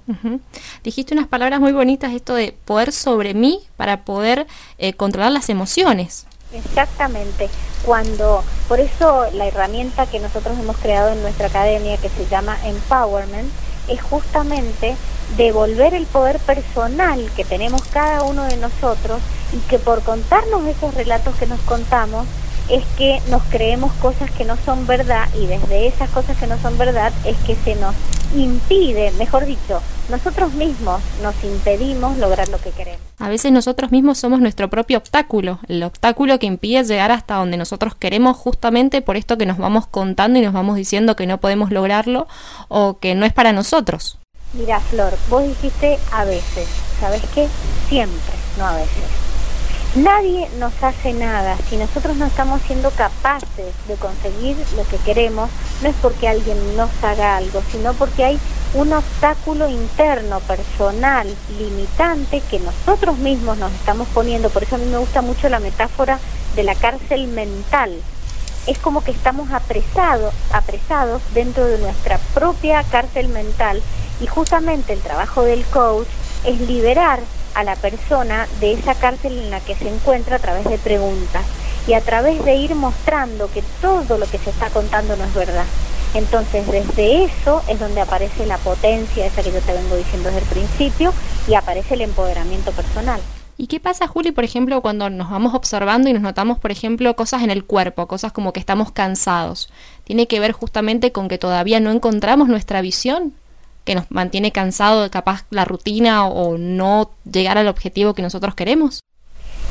Dijiste 0.84 1.14
unas 1.14 1.28
palabras 1.28 1.60
muy 1.60 1.72
bonitas, 1.72 2.14
esto 2.14 2.36
de 2.36 2.56
poder 2.66 2.92
sobre 2.92 3.34
mí 3.34 3.60
para 3.76 4.06
poder 4.06 4.48
eh, 4.78 4.94
controlar 4.94 5.32
las 5.32 5.50
emociones. 5.50 6.26
Exactamente. 6.54 7.50
Cuando, 7.86 8.44
por 8.68 8.80
eso 8.80 9.26
la 9.34 9.48
herramienta 9.48 10.06
que 10.06 10.20
nosotros 10.20 10.58
hemos 10.58 10.78
creado 10.78 11.12
en 11.12 11.22
nuestra 11.22 11.48
academia 11.48 11.98
que 11.98 12.10
se 12.10 12.26
llama 12.28 12.58
Empowerment 12.66 13.52
es 13.88 14.02
justamente 14.02 14.96
devolver 15.38 15.94
el 15.94 16.06
poder 16.06 16.40
personal 16.40 17.30
que 17.36 17.44
tenemos 17.44 17.84
cada 17.92 18.24
uno 18.24 18.44
de 18.44 18.58
nosotros 18.58 19.20
y 19.52 19.58
que 19.70 19.80
por 19.80 20.04
contarnos 20.04 20.66
esos 20.68 20.94
relatos 20.94 21.36
que 21.36 21.48
nos 21.48 21.60
contamos 21.62 22.26
es 22.70 22.84
que 22.98 23.22
nos 23.30 23.42
creemos 23.44 23.92
cosas 23.94 24.32
que 24.32 24.46
no 24.46 24.58
son 24.66 24.88
verdad 24.88 25.28
y 25.36 25.48
desde 25.48 25.88
esas 25.88 26.10
cosas 26.10 26.38
que 26.38 26.48
no 26.48 26.58
son 26.60 26.78
verdad 26.78 27.12
es 27.26 27.38
que 27.40 27.56
se 27.56 27.76
nos 27.76 27.94
impide, 28.36 29.12
mejor 29.18 29.46
dicho, 29.46 29.82
nosotros 30.10 30.54
mismos 30.54 31.02
nos 31.22 31.36
impedimos 31.44 32.18
lograr 32.18 32.48
lo 32.50 32.58
que 32.60 32.72
queremos. 32.72 33.02
A 33.20 33.30
veces 33.30 33.52
nosotros 33.52 33.92
mismos 33.92 34.18
somos 34.18 34.42
nuestro 34.42 34.70
propio 34.70 34.98
obstáculo, 34.98 35.60
el 35.68 35.84
obstáculo 35.84 36.40
que 36.40 36.46
impide 36.46 36.84
llegar 36.84 37.12
hasta 37.12 37.36
donde 37.36 37.58
nosotros 37.58 37.96
queremos 37.96 38.38
justamente 38.38 39.02
por 39.02 39.18
esto 39.18 39.38
que 39.38 39.46
nos 39.46 39.58
vamos 39.58 39.88
contando 39.88 40.40
y 40.40 40.42
nos 40.42 40.54
vamos 40.54 40.76
diciendo 40.76 41.16
que 41.16 41.28
no 41.28 41.40
podemos 41.40 41.72
lograrlo 41.72 42.28
o 42.68 43.00
que 43.00 43.16
no 43.16 43.26
es 43.26 43.34
para 43.34 43.54
nosotros. 43.54 44.18
Mira, 44.54 44.80
Flor, 44.80 45.14
vos 45.30 45.44
dijiste 45.48 45.98
a 46.12 46.26
veces, 46.26 46.68
¿sabes 47.00 47.22
qué? 47.34 47.48
Siempre, 47.90 48.36
no 48.58 48.66
a 48.66 48.76
veces. 48.76 49.33
Nadie 49.96 50.50
nos 50.58 50.74
hace 50.82 51.14
nada. 51.14 51.56
Si 51.70 51.78
nosotros 51.78 52.18
no 52.18 52.26
estamos 52.26 52.64
siendo 52.64 52.90
capaces 52.90 53.76
de 53.88 53.96
conseguir 53.98 54.58
lo 54.76 54.88
que 54.88 54.98
queremos, 54.98 55.52
no 55.84 55.90
es 55.90 55.96
porque 56.02 56.28
alguien 56.28 56.58
nos 56.76 56.90
haga 57.04 57.38
algo, 57.38 57.62
sino 57.72 57.94
porque 57.94 58.26
hay 58.26 58.40
un 58.74 58.92
obstáculo 58.92 59.70
interno, 59.70 60.40
personal, 60.40 61.28
limitante 61.60 62.42
que 62.50 62.60
nosotros 62.60 63.20
mismos 63.20 63.60
nos 63.60 63.72
estamos 63.72 64.08
poniendo. 64.16 64.50
Por 64.50 64.64
eso 64.64 64.78
a 64.78 64.80
mí 64.80 64.86
me 64.88 64.98
gusta 64.98 65.22
mucho 65.22 65.48
la 65.48 65.60
metáfora 65.60 66.18
de 66.56 66.64
la 66.64 66.74
cárcel 66.74 67.28
mental. 67.28 67.94
Es 68.66 68.80
como 68.80 69.04
que 69.04 69.12
estamos 69.12 69.52
apresados, 69.52 70.34
apresados 70.52 71.22
dentro 71.36 71.68
de 71.68 71.78
nuestra 71.78 72.18
propia 72.34 72.84
cárcel 72.84 73.28
mental 73.28 73.80
y 74.20 74.26
justamente 74.26 74.94
el 74.94 75.02
trabajo 75.02 75.44
del 75.44 75.64
coach 75.66 76.08
es 76.46 76.60
liberar 76.62 77.20
a 77.56 77.64
la 77.64 77.76
persona 77.76 78.48
de 78.60 78.74
esa 78.74 78.96
cárcel 78.96 79.38
en 79.38 79.50
la 79.50 79.60
que 79.60 79.76
se 79.76 79.90
encuentra 79.90 80.38
a 80.38 80.40
través 80.40 80.66
de 80.66 80.78
preguntas 80.78 81.44
y 81.88 81.94
a 81.94 82.02
través 82.02 82.44
de 82.46 82.56
ir 82.56 82.76
mostrando 82.76 83.52
que 83.52 83.64
todo 83.82 84.18
lo 84.18 84.26
que 84.26 84.38
se 84.38 84.50
está 84.50 84.70
contando 84.70 85.16
no 85.16 85.24
es 85.26 85.34
verdad. 85.34 85.66
Entonces, 86.14 86.68
desde 86.68 87.24
eso 87.24 87.64
es 87.68 87.80
donde 87.80 88.02
aparece 88.02 88.46
la 88.46 88.58
potencia, 88.58 89.26
esa 89.26 89.42
que 89.42 89.52
yo 89.52 89.60
te 89.60 89.74
vengo 89.74 89.96
diciendo 89.96 90.30
desde 90.30 90.42
el 90.42 90.48
principio, 90.48 91.14
y 91.48 91.56
aparece 91.56 91.96
el 91.96 92.02
empoderamiento 92.02 92.72
personal. 92.72 93.20
¿Y 93.58 93.68
qué 93.68 93.80
pasa, 93.80 94.08
Juli, 94.08 94.32
por 94.32 94.44
ejemplo, 94.44 94.82
cuando 94.82 95.10
nos 95.10 95.30
vamos 95.30 95.54
observando 95.54 96.10
y 96.10 96.14
nos 96.14 96.22
notamos, 96.22 96.60
por 96.60 96.72
ejemplo, 96.72 97.16
cosas 97.16 97.44
en 97.44 97.52
el 97.52 97.66
cuerpo, 97.66 98.08
cosas 98.08 98.32
como 98.32 98.54
que 98.54 98.60
estamos 98.60 98.92
cansados? 98.92 99.70
¿Tiene 100.04 100.28
que 100.28 100.40
ver 100.40 100.54
justamente 100.54 101.12
con 101.12 101.28
que 101.28 101.38
todavía 101.38 101.80
no 101.80 101.92
encontramos 101.92 102.48
nuestra 102.48 102.82
visión? 102.82 103.34
Que 103.84 103.96
nos 103.96 104.10
mantiene 104.10 104.52
cansado 104.52 105.10
capaz 105.12 105.46
la 105.50 105.66
rutina 105.66 106.26
o 106.28 106.58
no 106.58 107.12
llegar 107.30 107.58
al 107.58 107.68
objetivo 107.68 108.14
que 108.14 108.22
nosotros 108.22 108.56
queremos? 108.56 109.00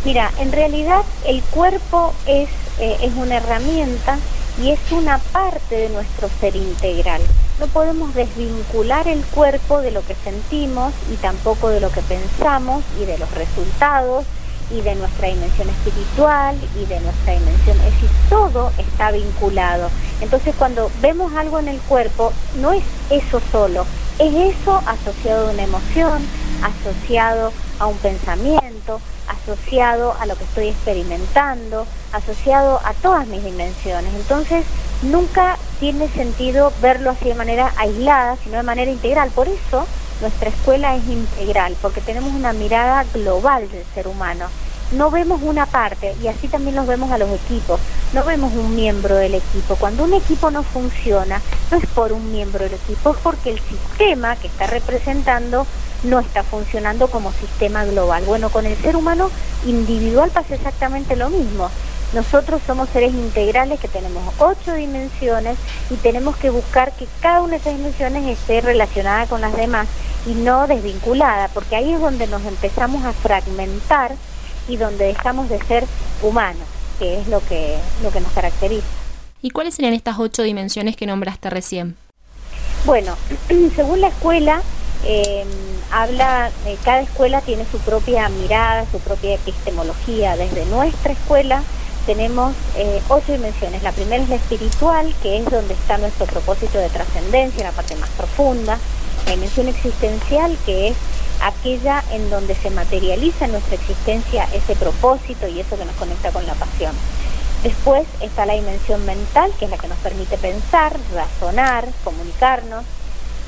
Mira, 0.05 0.33
en 0.39 0.51
realidad 0.51 1.03
el 1.27 1.43
cuerpo 1.43 2.13
es, 2.27 2.49
eh, 2.81 2.97
es 3.03 3.15
una 3.15 3.37
herramienta 3.37 4.19
y 4.61 4.71
es 4.71 4.81
una 4.91 5.19
parte 5.19 5.77
de 5.77 5.89
nuestro 5.91 6.29
ser 6.41 6.57
integral. 6.57 7.23
No 7.61 7.67
podemos 7.69 8.15
desvincular 8.15 9.07
el 9.09 9.25
cuerpo 9.27 9.81
de 9.81 9.93
lo 9.93 10.05
que 10.05 10.15
sentimos 10.15 10.93
y 11.13 11.17
tampoco 11.17 11.69
de 11.69 11.81
lo 11.81 11.91
que 11.91 12.03
pensamos 12.03 12.83
y 13.01 13.05
de 13.05 13.17
los 13.19 13.31
resultados 13.33 14.25
y 14.73 14.81
de 14.81 14.95
nuestra 14.95 15.29
dimensión 15.29 15.69
espiritual 15.69 16.57
y 16.81 16.87
de 16.87 17.01
nuestra 17.01 17.35
dimensión, 17.35 17.77
es 17.79 17.93
decir, 17.95 18.11
todo 18.29 18.73
está 18.79 19.11
vinculado. 19.11 19.91
Entonces 20.21 20.55
cuando 20.59 20.91
vemos 21.01 21.35
algo 21.35 21.59
en 21.59 21.69
el 21.69 21.81
cuerpo, 21.81 22.33
no 22.61 22.73
es 22.73 22.85
eso 23.11 23.41
solo, 23.51 23.87
es 24.19 24.35
eso 24.35 24.83
asociado 24.87 25.49
a 25.49 25.53
una 25.53 25.63
emoción, 25.63 26.23
asociado 26.63 27.53
a 27.79 27.87
un 27.87 27.97
pensamiento, 27.99 29.01
asociado 29.29 30.15
a 30.21 30.27
lo 30.27 30.37
que 30.37 30.45
estoy 30.45 30.69
experimentando, 30.69 31.87
asociado 32.13 32.81
a 32.85 32.93
todas 32.95 33.27
mis 33.27 33.43
dimensiones. 33.45 34.15
Entonces, 34.15 34.65
nunca 35.03 35.59
tiene 35.81 36.09
sentido 36.09 36.73
verlo 36.81 37.11
así 37.11 37.27
de 37.27 37.35
manera 37.35 37.73
aislada, 37.77 38.37
sino 38.43 38.59
de 38.59 38.63
manera 38.63 38.91
integral. 38.91 39.31
Por 39.31 39.49
eso, 39.49 39.87
nuestra 40.21 40.51
escuela 40.51 40.95
es 40.95 41.07
integral, 41.09 41.77
porque 41.83 42.01
tenemos 42.01 42.33
una 42.33 42.53
mirada 42.53 43.05
global 43.13 43.69
del 43.71 43.85
ser 43.95 44.07
humano 44.07 44.47
no 44.93 45.11
vemos 45.11 45.41
una 45.43 45.67
parte 45.67 46.15
y 46.23 46.29
así 46.29 46.49
también 46.49 46.77
los 46.77 46.87
vemos 46.87 47.11
a 47.11 47.19
los 47.19 47.31
equipos, 47.31 47.81
no 48.13 48.25
vemos 48.25 48.53
un 48.53 48.75
miembro 48.75 49.17
del 49.17 49.35
equipo. 49.35 49.77
Cuando 49.77 50.05
un 50.05 50.15
equipo 50.15 50.51
no 50.51 50.63
funciona, 50.63 51.41
no 51.71 51.77
es 51.77 51.87
por 51.87 52.13
un 52.13 52.33
miembro 52.33 52.65
del 52.65 52.75
equipo, 52.75 53.11
es 53.11 53.17
porque 53.23 53.51
el 53.51 53.61
sistema 53.61 54.37
que 54.37 54.49
está 54.49 54.67
representando 54.67 55.67
no 56.05 56.21
está 56.21 56.43
funcionando 56.43 57.09
como 57.09 57.33
sistema 57.33 57.85
global. 57.85 58.25
Bueno, 58.25 58.51
con 58.51 58.67
el 58.67 58.77
ser 58.77 58.97
humano 58.97 59.31
individual 59.67 60.31
pasa 60.31 60.55
exactamente 60.55 61.17
lo 61.17 61.31
mismo. 61.31 61.71
Nosotros 62.13 62.61
somos 62.67 62.91
seres 62.91 63.15
integrales 63.15 63.81
que 63.81 63.89
tenemos 63.89 64.23
ocho 64.39 64.75
dimensiones 64.75 65.57
y 65.89 65.95
tenemos 65.95 66.37
que 66.37 66.51
buscar 66.51 66.93
que 66.93 67.07
cada 67.21 67.41
una 67.41 67.53
de 67.53 67.57
esas 67.57 67.77
dimensiones 67.77 68.27
esté 68.27 68.61
relacionada 68.61 69.27
con 69.27 69.41
las 69.41 69.57
demás 69.57 69.89
y 70.27 70.35
no 70.35 70.67
desvinculada, 70.67 71.49
porque 71.49 71.77
ahí 71.77 71.93
es 71.93 72.01
donde 72.01 72.27
nos 72.27 72.45
empezamos 72.45 73.05
a 73.05 73.13
fragmentar 73.15 74.13
y 74.69 74.77
donde 74.77 75.07
dejamos 75.07 75.49
de 75.49 75.61
ser 75.65 75.85
humanos, 76.23 76.67
que 76.99 77.21
es 77.21 77.29
lo 77.29 77.41
que, 77.47 77.77
lo 78.03 78.11
que 78.11 78.21
nos 78.21 78.33
caracteriza. 78.33 78.87
¿Y 79.41 79.51
cuáles 79.51 79.75
serían 79.75 79.95
estas 79.95 80.19
ocho 80.19 80.43
dimensiones 80.43 80.97
que 80.97 81.07
nombraste 81.07 81.51
recién? 81.51 81.97
Bueno, 82.85 83.17
según 83.77 84.01
la 84.01 84.09
escuela, 84.09 84.63
eh, 85.05 85.45
habla, 85.91 86.51
eh, 86.67 86.77
cada 86.85 87.01
escuela 87.01 87.41
tiene 87.41 87.65
su 87.71 87.79
propia 87.79 88.29
mirada, 88.29 88.87
su 88.91 88.99
propia 89.01 89.35
epistemología. 89.35 90.37
Desde 90.37 90.65
nuestra 90.67 91.13
escuela 91.13 91.63
tenemos 92.07 92.55
eh, 92.77 93.01
ocho 93.09 93.33
dimensiones. 93.33 93.83
La 93.83 93.93
primera 93.93 94.23
es 94.23 94.29
la 94.29 94.37
espiritual, 94.37 95.13
que 95.23 95.39
es 95.39 95.45
donde 95.45 95.75
está 95.75 95.99
nuestro 95.99 96.27
propósito 96.27 96.79
de 96.79 96.89
trascendencia, 96.89 97.65
la 97.65 97.73
parte 97.73 97.97
más 97.97 98.11
profunda. 98.11 98.79
La 99.27 99.33
dimensión 99.33 99.69
existencial, 99.69 100.57
que 100.67 100.89
es 100.89 100.97
aquella 101.43 102.03
en 102.13 102.31
donde 102.31 102.55
se 102.55 102.71
materializa 102.71 103.45
en 103.45 103.53
nuestra 103.53 103.75
existencia 103.75 104.49
ese 104.53 104.77
propósito 104.77 105.49
y 105.49 105.61
eso 105.61 105.77
que 105.77 105.85
nos 105.85 105.97
conecta 105.97 106.31
con 106.31 106.47
la 106.47 106.55
pasión. 106.55 106.95
Después 107.63 108.05
está 108.21 108.45
la 108.45 108.55
dimensión 108.55 109.05
mental, 109.07 109.53
que 109.59 109.67
es 109.67 109.71
la 109.71 109.79
que 109.79 109.87
nos 109.87 109.99
permite 109.99 110.37
pensar, 110.37 110.97
razonar, 111.15 111.87
comunicarnos. 112.03 112.85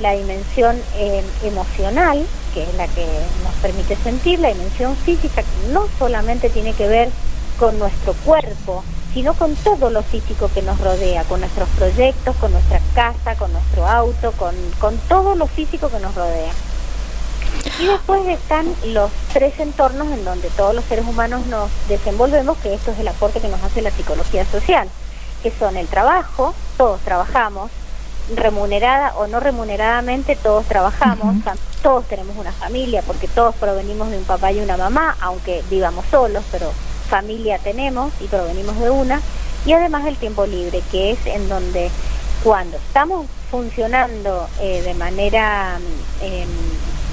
La 0.01 0.13
dimensión 0.13 0.77
eh, 0.97 1.25
emocional, 1.45 2.25
que 2.53 2.65
es 2.65 2.75
la 2.75 2.89
que 2.89 3.07
nos 3.45 3.55
permite 3.63 3.97
sentir. 3.97 4.41
La 4.41 4.49
dimensión 4.49 4.97
física, 4.97 5.43
que 5.43 5.73
no 5.73 5.87
solamente 5.99 6.51
tiene 6.51 6.75
que 6.75 6.89
ver 6.89 7.11
con 7.59 7.79
nuestro 7.79 8.13
cuerpo, 8.25 8.85
sino 9.13 9.35
con 9.35 9.55
todo 9.57 9.91
lo 9.91 10.03
físico 10.03 10.51
que 10.53 10.63
nos 10.63 10.81
rodea, 10.81 11.23
con 11.25 11.41
nuestros 11.41 11.69
proyectos, 11.71 12.35
con 12.37 12.53
nuestra 12.53 12.81
casa, 12.95 13.37
con 13.37 13.53
nuestro 13.53 13.87
auto, 13.87 14.33
con, 14.33 14.55
con 14.81 14.97
todo 15.09 15.37
lo 15.37 15.47
físico 15.47 15.89
que 15.89 16.01
nos 16.01 16.15
rodea. 16.15 16.53
Y 17.81 17.87
después 17.87 18.27
están 18.29 18.67
los 18.87 19.11
tres 19.33 19.59
entornos 19.59 20.09
en 20.09 20.25
donde 20.25 20.49
todos 20.51 20.75
los 20.75 20.85
seres 20.85 21.07
humanos 21.07 21.47
nos 21.47 21.71
desenvolvemos, 21.89 22.57
que 22.59 22.75
esto 22.75 22.93
es 22.93 22.99
el 22.99 23.09
aporte 23.09 23.41
que 23.41 23.49
nos 23.49 23.63
hace 23.63 23.83
la 23.83 23.91
psicología 23.91 24.45
social, 24.45 24.89
que 25.43 25.51
son 25.51 25.77
el 25.77 25.89
trabajo, 25.89 26.55
todos 26.77 27.01
trabajamos, 27.01 27.71
remunerada 28.35 29.15
o 29.17 29.27
no 29.27 29.41
remuneradamente, 29.41 30.37
todos 30.37 30.65
trabajamos, 30.67 31.37
todos 31.83 32.07
tenemos 32.09 32.37
una 32.37 32.53
familia, 32.53 33.03
porque 33.03 33.29
todos 33.29 33.55
provenimos 33.57 34.11
de 34.11 34.19
un 34.19 34.25
papá 34.25 34.53
y 34.53 34.61
una 34.61 34.77
mamá, 34.77 35.17
aunque 35.21 35.63
vivamos 35.69 36.05
solos, 36.11 36.45
pero 36.51 36.71
familia 37.11 37.59
tenemos 37.59 38.13
y 38.21 38.27
provenimos 38.29 38.79
de 38.79 38.91
una, 38.91 39.21
y 39.67 39.73
además 39.73 40.07
el 40.07 40.17
tiempo 40.17 40.47
libre, 40.47 40.83
que 40.91 41.11
es 41.11 41.27
en 41.27 41.49
donde 41.49 41.91
cuando 42.43 42.77
estamos 42.77 43.27
funcionando 43.51 44.49
eh, 44.61 44.83
de 44.83 44.95
manera, 44.95 45.79
eh, 46.21 46.47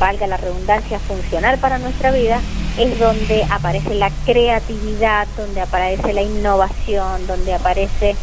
valga 0.01 0.25
la 0.25 0.37
redundancia, 0.37 0.97
funcional 0.99 1.59
para 1.59 1.77
nuestra 1.77 2.11
vida, 2.11 2.41
es 2.77 2.99
donde 2.99 3.45
aparece 3.51 3.93
la 3.93 4.09
creatividad, 4.25 5.27
donde 5.37 5.61
aparece 5.61 6.11
la 6.11 6.23
innovación, 6.23 7.27
donde 7.27 7.53
aparece 7.53 8.15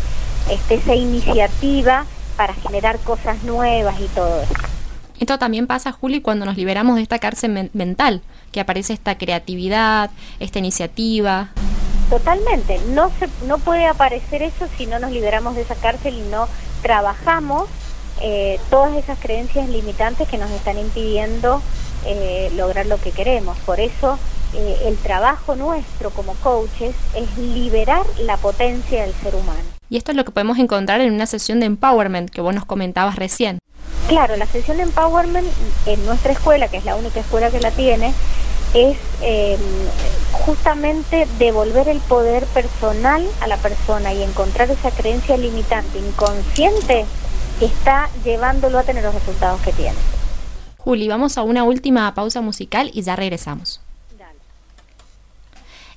este, 0.50 0.74
esa 0.74 0.96
iniciativa 0.96 2.04
para 2.36 2.52
generar 2.54 2.98
cosas 2.98 3.44
nuevas 3.44 3.94
y 4.00 4.08
todo 4.08 4.42
eso. 4.42 4.54
Esto 5.20 5.38
también 5.38 5.68
pasa, 5.68 5.92
Juli, 5.92 6.20
cuando 6.20 6.46
nos 6.46 6.56
liberamos 6.56 6.96
de 6.96 7.02
esta 7.02 7.20
cárcel 7.20 7.70
mental, 7.72 8.22
que 8.50 8.58
aparece 8.60 8.92
esta 8.92 9.16
creatividad, 9.16 10.10
esta 10.40 10.58
iniciativa. 10.58 11.50
Totalmente, 12.10 12.80
no, 12.88 13.10
se, 13.20 13.28
no 13.46 13.58
puede 13.58 13.86
aparecer 13.86 14.42
eso 14.42 14.66
si 14.76 14.86
no 14.86 14.98
nos 14.98 15.12
liberamos 15.12 15.54
de 15.54 15.62
esa 15.62 15.76
cárcel 15.76 16.14
y 16.14 16.28
no 16.30 16.48
trabajamos 16.82 17.68
eh, 18.20 18.58
todas 18.70 18.96
esas 18.96 19.18
creencias 19.18 19.68
limitantes 19.68 20.28
que 20.28 20.38
nos 20.38 20.50
están 20.50 20.78
impidiendo 20.78 21.62
eh, 22.04 22.50
lograr 22.56 22.86
lo 22.86 23.00
que 23.00 23.10
queremos. 23.10 23.56
Por 23.58 23.80
eso 23.80 24.18
eh, 24.54 24.82
el 24.86 24.96
trabajo 24.96 25.56
nuestro 25.56 26.10
como 26.10 26.34
coaches 26.34 26.94
es 27.14 27.38
liberar 27.38 28.04
la 28.20 28.36
potencia 28.36 29.02
del 29.02 29.14
ser 29.14 29.34
humano. 29.34 29.60
Y 29.90 29.96
esto 29.96 30.10
es 30.12 30.16
lo 30.16 30.24
que 30.24 30.30
podemos 30.30 30.58
encontrar 30.58 31.00
en 31.00 31.12
una 31.12 31.26
sesión 31.26 31.60
de 31.60 31.66
empowerment 31.66 32.30
que 32.30 32.40
vos 32.40 32.54
nos 32.54 32.64
comentabas 32.64 33.16
recién. 33.16 33.58
Claro, 34.08 34.36
la 34.36 34.46
sesión 34.46 34.78
de 34.78 34.84
empowerment 34.84 35.46
en 35.86 36.04
nuestra 36.06 36.32
escuela, 36.32 36.68
que 36.68 36.78
es 36.78 36.84
la 36.84 36.96
única 36.96 37.20
escuela 37.20 37.50
que 37.50 37.60
la 37.60 37.70
tiene, 37.70 38.14
es 38.74 38.96
em, 39.22 39.60
justamente 40.32 41.26
devolver 41.38 41.88
el 41.88 42.00
poder 42.00 42.44
personal 42.46 43.26
a 43.40 43.46
la 43.46 43.56
persona 43.56 44.12
y 44.12 44.22
encontrar 44.22 44.70
esa 44.70 44.90
creencia 44.90 45.36
limitante 45.36 45.98
inconsciente 45.98 47.06
está 47.60 48.08
llevándolo 48.24 48.78
a 48.78 48.82
tener 48.82 49.04
los 49.04 49.14
resultados 49.14 49.60
que 49.60 49.72
tiene. 49.72 49.96
Juli, 50.78 51.08
vamos 51.08 51.38
a 51.38 51.42
una 51.42 51.64
última 51.64 52.14
pausa 52.14 52.40
musical 52.40 52.90
y 52.94 53.02
ya 53.02 53.16
regresamos. 53.16 53.80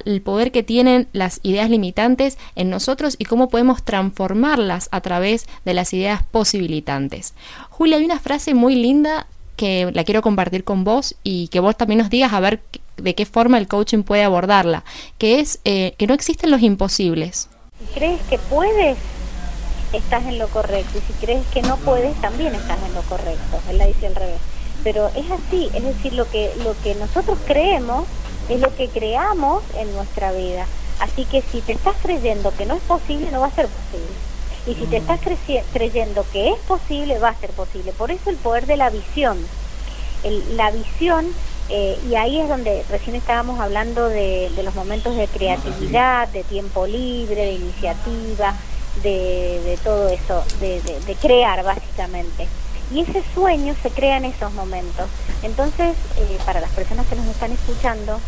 el 0.06 0.22
poder 0.22 0.52
que 0.52 0.64
tienen 0.64 1.08
las 1.14 1.40
ideas 1.44 1.70
limitantes 1.70 2.38
en 2.56 2.70
nosotros 2.70 3.16
y 3.18 3.26
cómo 3.26 3.50
podemos 3.50 3.84
transformarlas 3.84 4.90
a 4.92 5.02
través 5.02 5.48
de 5.66 5.74
las 5.74 5.94
ideas 5.94 6.24
posibilitantes. 6.24 7.34
Julia, 7.70 7.98
hay 7.98 8.06
una 8.06 8.20
frase 8.20 8.54
muy 8.54 8.76
linda 8.76 9.28
que 9.56 9.92
la 9.94 10.04
quiero 10.04 10.22
compartir 10.22 10.64
con 10.64 10.84
vos 10.84 11.16
y 11.24 11.48
que 11.50 11.60
vos 11.60 11.78
también 11.78 12.00
nos 12.00 12.10
digas 12.10 12.34
a 12.34 12.40
ver 12.40 12.62
de 12.98 13.16
qué 13.16 13.26
forma 13.26 13.58
el 13.58 13.68
coaching 13.68 14.04
puede 14.04 14.24
abordarla, 14.24 14.84
que 15.18 15.40
es 15.40 15.60
eh, 15.66 15.96
que 15.98 16.08
no 16.08 16.14
existen 16.14 16.52
los 16.52 16.62
imposibles. 16.62 17.50
¿Crees 17.94 18.22
que 18.30 18.38
puedes 18.38 18.98
estás 19.94 20.26
en 20.26 20.40
lo 20.40 20.48
correcto 20.48 20.98
y 20.98 21.02
si 21.02 21.14
crees 21.26 21.46
que 21.48 21.62
no 21.62 21.78
puedes 21.78 22.20
también 22.22 22.54
estás 22.56 22.78
en 22.86 22.94
lo 22.94 23.02
correcto 23.04 23.60
él 23.70 23.78
la 23.78 23.86
dice 23.86 24.08
al 24.08 24.16
revés. 24.16 24.40
Pero 24.84 25.08
es 25.16 25.30
así 25.32 25.70
es 25.74 25.84
decir 25.84 26.14
lo 26.14 26.30
que 26.30 26.52
lo 26.64 26.76
que 26.82 26.96
nosotros 26.96 27.38
creemos 27.46 28.06
es 28.50 28.60
lo 28.60 28.76
que 28.76 28.90
creamos 28.90 29.64
en 29.78 29.94
nuestra 29.94 30.32
vida. 30.32 30.66
Así 31.00 31.26
que 31.26 31.42
si 31.42 31.62
te 31.62 31.74
estás 31.74 31.96
creyendo 32.02 32.54
que 32.56 32.66
no 32.66 32.76
es 32.76 32.82
posible 32.82 33.32
no 33.32 33.42
va 33.42 33.48
a 33.48 33.52
ser 33.52 33.68
posible. 33.68 34.16
Y 34.66 34.76
si 34.76 34.86
te 34.86 34.98
estás 34.98 35.20
creyendo 35.74 36.26
que 36.32 36.50
es 36.50 36.60
posible 36.60 37.20
va 37.20 37.30
a 37.30 37.40
ser 37.40 37.52
posible. 37.52 37.92
Por 37.94 38.12
eso 38.12 38.30
el 38.30 38.38
poder 38.38 38.66
de 38.66 38.78
la 38.78 38.90
visión. 38.90 39.38
La 40.56 40.72
visión 40.72 41.28
eh, 41.70 41.98
y 42.10 42.16
ahí 42.16 42.40
es 42.40 42.50
donde 42.50 42.84
recién 42.90 43.16
estábamos 43.16 43.60
hablando 43.60 44.10
de, 44.10 44.50
de 44.56 44.64
los 44.64 44.76
momentos 44.76 45.16
de 45.16 45.28
creatividad, 45.28 46.28
de 46.30 46.44
tiempo 46.44 46.86
libre, 46.86 47.36
de 47.36 47.54
iniciativa, 47.54 48.56
de, 49.04 49.78
todo 49.84 50.10
eso, 50.10 50.44
de, 50.60 51.16
crear 51.22 51.64
básicamente. 51.64 52.48
Y 52.92 53.02
ese 53.02 53.24
sueño 53.34 53.76
se 53.82 53.90
crea 53.90 54.18
en 54.18 54.26
esos 54.26 54.54
momentos. 54.54 55.08
Entonces, 55.42 55.96
eh, 56.18 56.38
para 56.46 56.62
las 56.62 56.72
personas 56.72 57.06
que 57.08 57.16
nos 57.16 57.26
están 57.26 57.52
escuchando, 57.52 58.20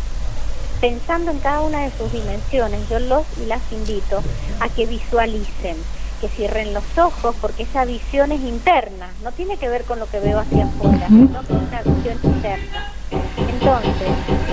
pensando 0.80 1.30
en 1.30 1.38
cada 1.38 1.62
una 1.62 1.82
de 1.82 1.90
sus 1.96 2.12
dimensiones, 2.12 2.88
yo 2.88 2.98
los 2.98 3.24
y 3.42 3.46
las 3.46 3.60
invito 3.70 4.22
a 4.60 4.68
que 4.68 4.86
visualicen, 4.86 5.76
que 6.20 6.28
cierren 6.28 6.74
los 6.74 6.84
ojos, 6.98 7.34
porque 7.40 7.64
esa 7.64 7.84
visión 7.84 8.32
es 8.32 8.40
interna, 8.40 9.08
no 9.22 9.32
tiene 9.32 9.56
que 9.56 9.68
ver 9.68 9.84
con 9.84 9.98
lo 9.98 10.06
que 10.06 10.20
veo 10.20 10.38
hacia 10.38 10.64
afuera, 10.64 11.06
sino 11.08 11.42
con 11.42 11.56
una 11.56 11.82
visión 11.82 12.18
interna. 12.22 12.92
Entonces, 13.36 14.08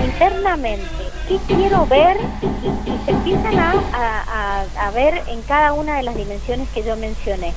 internamente, 0.05 0.85
¿qué 1.27 1.37
quiero 1.47 1.85
ver? 1.87 2.17
Y, 2.41 3.05
se 3.05 3.11
empiezan 3.11 3.57
a, 3.59 4.91
ver 4.93 5.23
en 5.27 5.41
cada 5.43 5.73
una 5.73 5.97
de 5.97 6.03
las 6.03 6.15
dimensiones 6.15 6.67
que 6.69 6.83
yo 6.83 6.95
mencioné. 6.95 7.53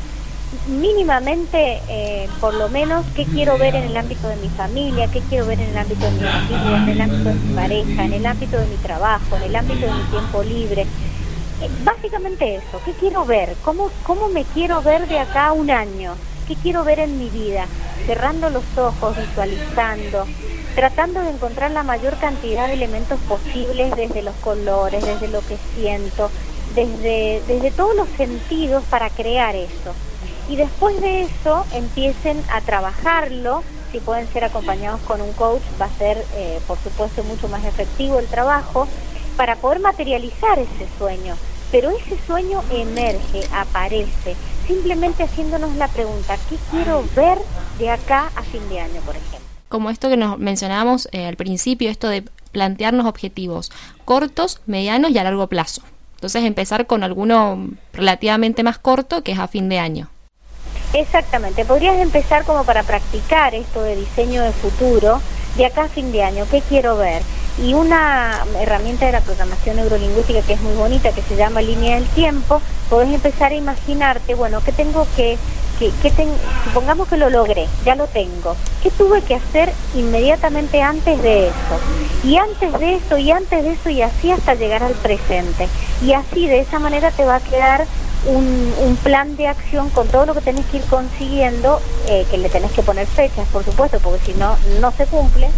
Mínimamente, 0.68 1.80
eh, 1.88 2.28
por 2.40 2.54
lo 2.54 2.68
menos, 2.68 3.04
qué 3.14 3.24
quiero 3.24 3.58
ver 3.58 3.74
en 3.74 3.84
el 3.84 3.96
ámbito 3.96 4.28
de 4.28 4.36
mi 4.36 4.48
familia, 4.48 5.08
qué 5.08 5.20
quiero 5.20 5.46
ver 5.46 5.60
en 5.60 5.70
el 5.70 5.78
ámbito 5.78 6.06
de 6.06 6.12
mi 6.12 6.20
familia, 6.20 6.76
en 6.76 6.88
el 6.88 7.00
ámbito 7.00 7.28
de 7.28 7.34
mi 7.34 7.54
pareja, 7.54 8.04
en 8.04 8.12
el 8.12 8.26
ámbito 8.26 8.56
de 8.58 8.66
mi 8.66 8.76
trabajo, 8.76 9.36
en 9.36 9.42
el 9.42 9.56
ámbito 9.56 9.86
de 9.86 9.92
mi 9.92 10.02
tiempo 10.04 10.42
libre. 10.42 10.86
Eh, 11.62 11.70
básicamente 11.84 12.56
eso, 12.56 12.80
¿qué 12.84 12.92
quiero 12.92 13.24
ver? 13.24 13.56
¿Cómo, 13.64 13.90
¿Cómo 14.04 14.28
me 14.28 14.44
quiero 14.44 14.82
ver 14.82 15.08
de 15.08 15.18
acá 15.18 15.46
a 15.46 15.52
un 15.52 15.70
año? 15.70 16.14
¿Qué 16.46 16.54
quiero 16.54 16.84
ver 16.84 16.98
en 16.98 17.18
mi 17.18 17.30
vida? 17.30 17.66
Cerrando 18.06 18.50
los 18.50 18.64
ojos, 18.76 19.16
visualizando, 19.16 20.26
tratando 20.74 21.20
de 21.20 21.30
encontrar 21.30 21.70
la 21.70 21.82
mayor 21.82 22.16
cantidad 22.18 22.66
de 22.66 22.74
elementos 22.74 23.18
posibles 23.20 23.96
desde 23.96 24.22
los 24.22 24.34
colores, 24.36 25.04
desde 25.04 25.28
lo 25.28 25.40
que 25.40 25.56
siento, 25.74 26.30
desde, 26.74 27.42
desde 27.48 27.70
todos 27.70 27.96
los 27.96 28.08
sentidos 28.10 28.84
para 28.90 29.08
crear 29.08 29.56
eso. 29.56 29.94
Y 30.48 30.56
después 30.56 31.00
de 31.00 31.22
eso 31.22 31.64
empiecen 31.72 32.40
a 32.52 32.60
trabajarlo, 32.60 33.64
si 33.90 33.98
pueden 33.98 34.28
ser 34.28 34.44
acompañados 34.44 35.00
con 35.00 35.20
un 35.20 35.32
coach, 35.32 35.62
va 35.80 35.86
a 35.86 35.98
ser 35.98 36.22
eh, 36.34 36.60
por 36.66 36.78
supuesto 36.78 37.24
mucho 37.24 37.48
más 37.48 37.64
efectivo 37.64 38.18
el 38.18 38.26
trabajo 38.26 38.86
para 39.36 39.56
poder 39.56 39.80
materializar 39.80 40.58
ese 40.58 40.86
sueño. 40.98 41.36
Pero 41.70 41.90
ese 41.90 42.16
sueño 42.26 42.62
emerge, 42.70 43.42
aparece, 43.52 44.36
simplemente 44.66 45.24
haciéndonos 45.24 45.74
la 45.76 45.88
pregunta, 45.88 46.36
¿qué 46.48 46.56
quiero 46.70 47.04
ver 47.14 47.38
de 47.78 47.90
acá 47.90 48.30
a 48.36 48.42
fin 48.42 48.68
de 48.68 48.80
año, 48.80 49.00
por 49.02 49.16
ejemplo? 49.16 49.46
como 49.68 49.90
esto 49.90 50.08
que 50.08 50.16
nos 50.16 50.38
mencionábamos 50.38 51.08
eh, 51.12 51.26
al 51.26 51.36
principio, 51.36 51.90
esto 51.90 52.08
de 52.08 52.24
plantearnos 52.52 53.06
objetivos 53.06 53.70
cortos, 54.04 54.60
medianos 54.66 55.10
y 55.10 55.18
a 55.18 55.24
largo 55.24 55.48
plazo. 55.48 55.82
Entonces 56.14 56.44
empezar 56.44 56.86
con 56.86 57.02
alguno 57.02 57.68
relativamente 57.92 58.62
más 58.62 58.78
corto 58.78 59.22
que 59.22 59.32
es 59.32 59.38
a 59.38 59.48
fin 59.48 59.68
de 59.68 59.78
año. 59.78 60.08
Exactamente, 60.94 61.64
podrías 61.64 61.98
empezar 61.98 62.44
como 62.44 62.64
para 62.64 62.84
practicar 62.84 63.54
esto 63.54 63.82
de 63.82 63.96
diseño 63.96 64.42
de 64.42 64.52
futuro 64.52 65.20
de 65.56 65.66
acá 65.66 65.84
a 65.84 65.88
fin 65.88 66.12
de 66.12 66.22
año, 66.22 66.46
¿qué 66.50 66.62
quiero 66.66 66.96
ver? 66.96 67.22
Y 67.62 67.74
una 67.74 68.44
herramienta 68.60 69.06
de 69.06 69.12
la 69.12 69.20
programación 69.20 69.76
neurolingüística 69.76 70.42
que 70.42 70.54
es 70.54 70.60
muy 70.60 70.74
bonita, 70.74 71.12
que 71.12 71.22
se 71.22 71.36
llama 71.36 71.62
línea 71.62 71.96
del 71.96 72.06
tiempo, 72.08 72.60
podés 72.90 73.12
empezar 73.12 73.52
a 73.52 73.54
imaginarte, 73.54 74.34
bueno, 74.34 74.62
¿qué 74.64 74.72
tengo 74.72 75.06
que 75.16 75.38
que, 75.78 75.92
supongamos 76.64 77.08
que 77.08 77.16
lo 77.16 77.30
logré, 77.30 77.68
ya 77.84 77.94
lo 77.94 78.06
tengo, 78.06 78.56
¿qué 78.82 78.90
tuve 78.90 79.22
que 79.22 79.34
hacer 79.34 79.72
inmediatamente 79.94 80.80
antes 80.80 81.22
de 81.22 81.48
eso? 81.48 82.24
Y 82.24 82.36
antes 82.36 82.72
de 82.78 82.96
eso, 82.96 83.18
y 83.18 83.30
antes 83.30 83.62
de 83.62 83.72
eso, 83.72 83.90
y 83.90 84.02
así 84.02 84.30
hasta 84.30 84.54
llegar 84.54 84.82
al 84.82 84.94
presente. 84.94 85.68
Y 86.02 86.12
así, 86.12 86.48
de 86.48 86.60
esa 86.60 86.78
manera, 86.78 87.10
te 87.10 87.24
va 87.24 87.36
a 87.36 87.40
quedar 87.40 87.86
un, 88.26 88.96
plan 89.02 89.36
de 89.36 89.46
acción 89.46 89.90
con 89.90 90.08
todo 90.08 90.26
lo 90.26 90.34
que 90.34 90.40
tenés 90.40 90.64
que 90.66 90.78
ir 90.78 90.82
consiguiendo, 90.84 91.80
eh, 92.08 92.26
que 92.28 92.38
le 92.38 92.48
tenés 92.48 92.72
que 92.72 92.82
poner 92.82 93.06
fechas, 93.06 93.46
por 93.52 93.64
supuesto, 93.64 94.00
porque 94.00 94.32
si 94.32 94.34
no, 94.34 94.56
no 94.80 94.90
se 94.90 95.06
cumple. 95.06 95.48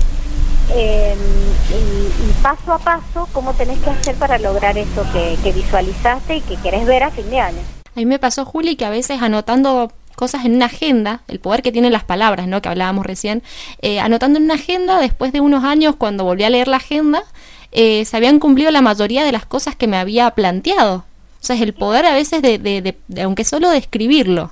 Y, 0.77 2.43
paso 2.43 2.73
a 2.73 2.79
paso, 2.79 3.29
cómo 3.33 3.53
tenés 3.55 3.79
que 3.81 3.91
hacer 3.91 4.15
para 4.15 4.39
lograr 4.39 4.79
eso 4.79 5.05
que, 5.13 5.37
que 5.43 5.53
visualizaste 5.53 6.37
y 6.37 6.41
que 6.41 6.57
querés 6.57 6.87
ver 6.87 7.03
a 7.03 7.11
fin 7.11 7.29
de 7.31 7.41
año. 7.41 7.59
A 7.95 7.99
mí 7.99 8.07
me 8.07 8.19
pasó, 8.19 8.45
Juli, 8.45 8.77
que 8.77 8.85
a 8.85 8.91
veces 8.91 9.21
anotando 9.23 9.91
cosas 10.19 10.45
en 10.45 10.57
una 10.57 10.67
agenda, 10.67 11.23
el 11.29 11.39
poder 11.39 11.63
que 11.63 11.73
tienen 11.73 11.93
las 11.93 12.05
palabras, 12.05 12.49
¿no? 12.49 12.61
Que 12.61 12.69
hablábamos 12.69 13.07
recién, 13.07 13.43
eh, 13.83 14.01
anotando 14.01 14.39
en 14.39 14.45
una 14.45 14.55
agenda, 14.55 14.99
después 15.01 15.33
de 15.33 15.41
unos 15.41 15.65
años, 15.65 15.95
cuando 15.97 16.25
volví 16.25 16.43
a 16.43 16.51
leer 16.51 16.69
la 16.69 16.79
agenda, 16.79 17.23
eh, 17.71 18.05
se 18.05 18.17
habían 18.17 18.41
cumplido 18.41 18.71
la 18.71 18.83
mayoría 18.83 19.25
de 19.25 19.33
las 19.33 19.47
cosas 19.47 19.77
que 19.77 19.87
me 19.87 19.97
había 19.97 20.31
planteado. 20.33 21.05
O 21.41 21.45
sea, 21.45 21.55
es 21.55 21.63
el 21.63 21.73
poder 21.73 22.05
a 22.05 22.13
veces 22.13 22.43
de, 22.43 22.59
de, 22.59 22.97
de, 23.07 23.23
aunque 23.23 23.45
solo 23.45 23.71
de 23.71 23.79
escribirlo. 23.79 24.51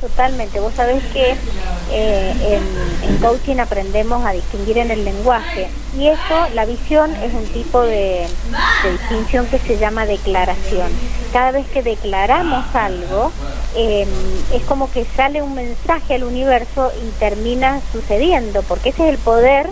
Totalmente. 0.00 0.60
Vos 0.60 0.74
sabés 0.74 1.02
que 1.12 1.34
eh, 1.90 2.60
en, 3.02 3.16
coaching 3.18 3.58
aprendemos 3.58 4.24
a 4.26 4.32
distinguir 4.32 4.78
en 4.78 4.90
el 4.90 5.04
lenguaje 5.04 5.68
y 5.96 6.08
eso, 6.08 6.48
la 6.52 6.66
visión 6.66 7.14
es 7.16 7.32
un 7.32 7.46
tipo 7.46 7.80
de, 7.80 8.26
distinción 8.90 9.46
que 9.46 9.58
se 9.58 9.78
llama 9.78 10.04
declaración. 10.04 10.90
Cada 11.32 11.52
vez 11.52 11.66
que 11.68 11.82
declaramos 11.82 12.64
algo, 12.74 13.32
em, 13.76 14.08
es 14.52 14.62
como 14.64 14.90
que 14.90 15.06
sale 15.16 15.40
un 15.40 15.54
mensaje 15.54 16.16
al 16.16 16.24
universo 16.24 16.92
y 17.02 17.10
termina 17.18 17.80
sucediendo, 17.92 18.62
porque 18.62 18.90
ese 18.90 19.04
es 19.04 19.14
el 19.14 19.18
poder 19.18 19.70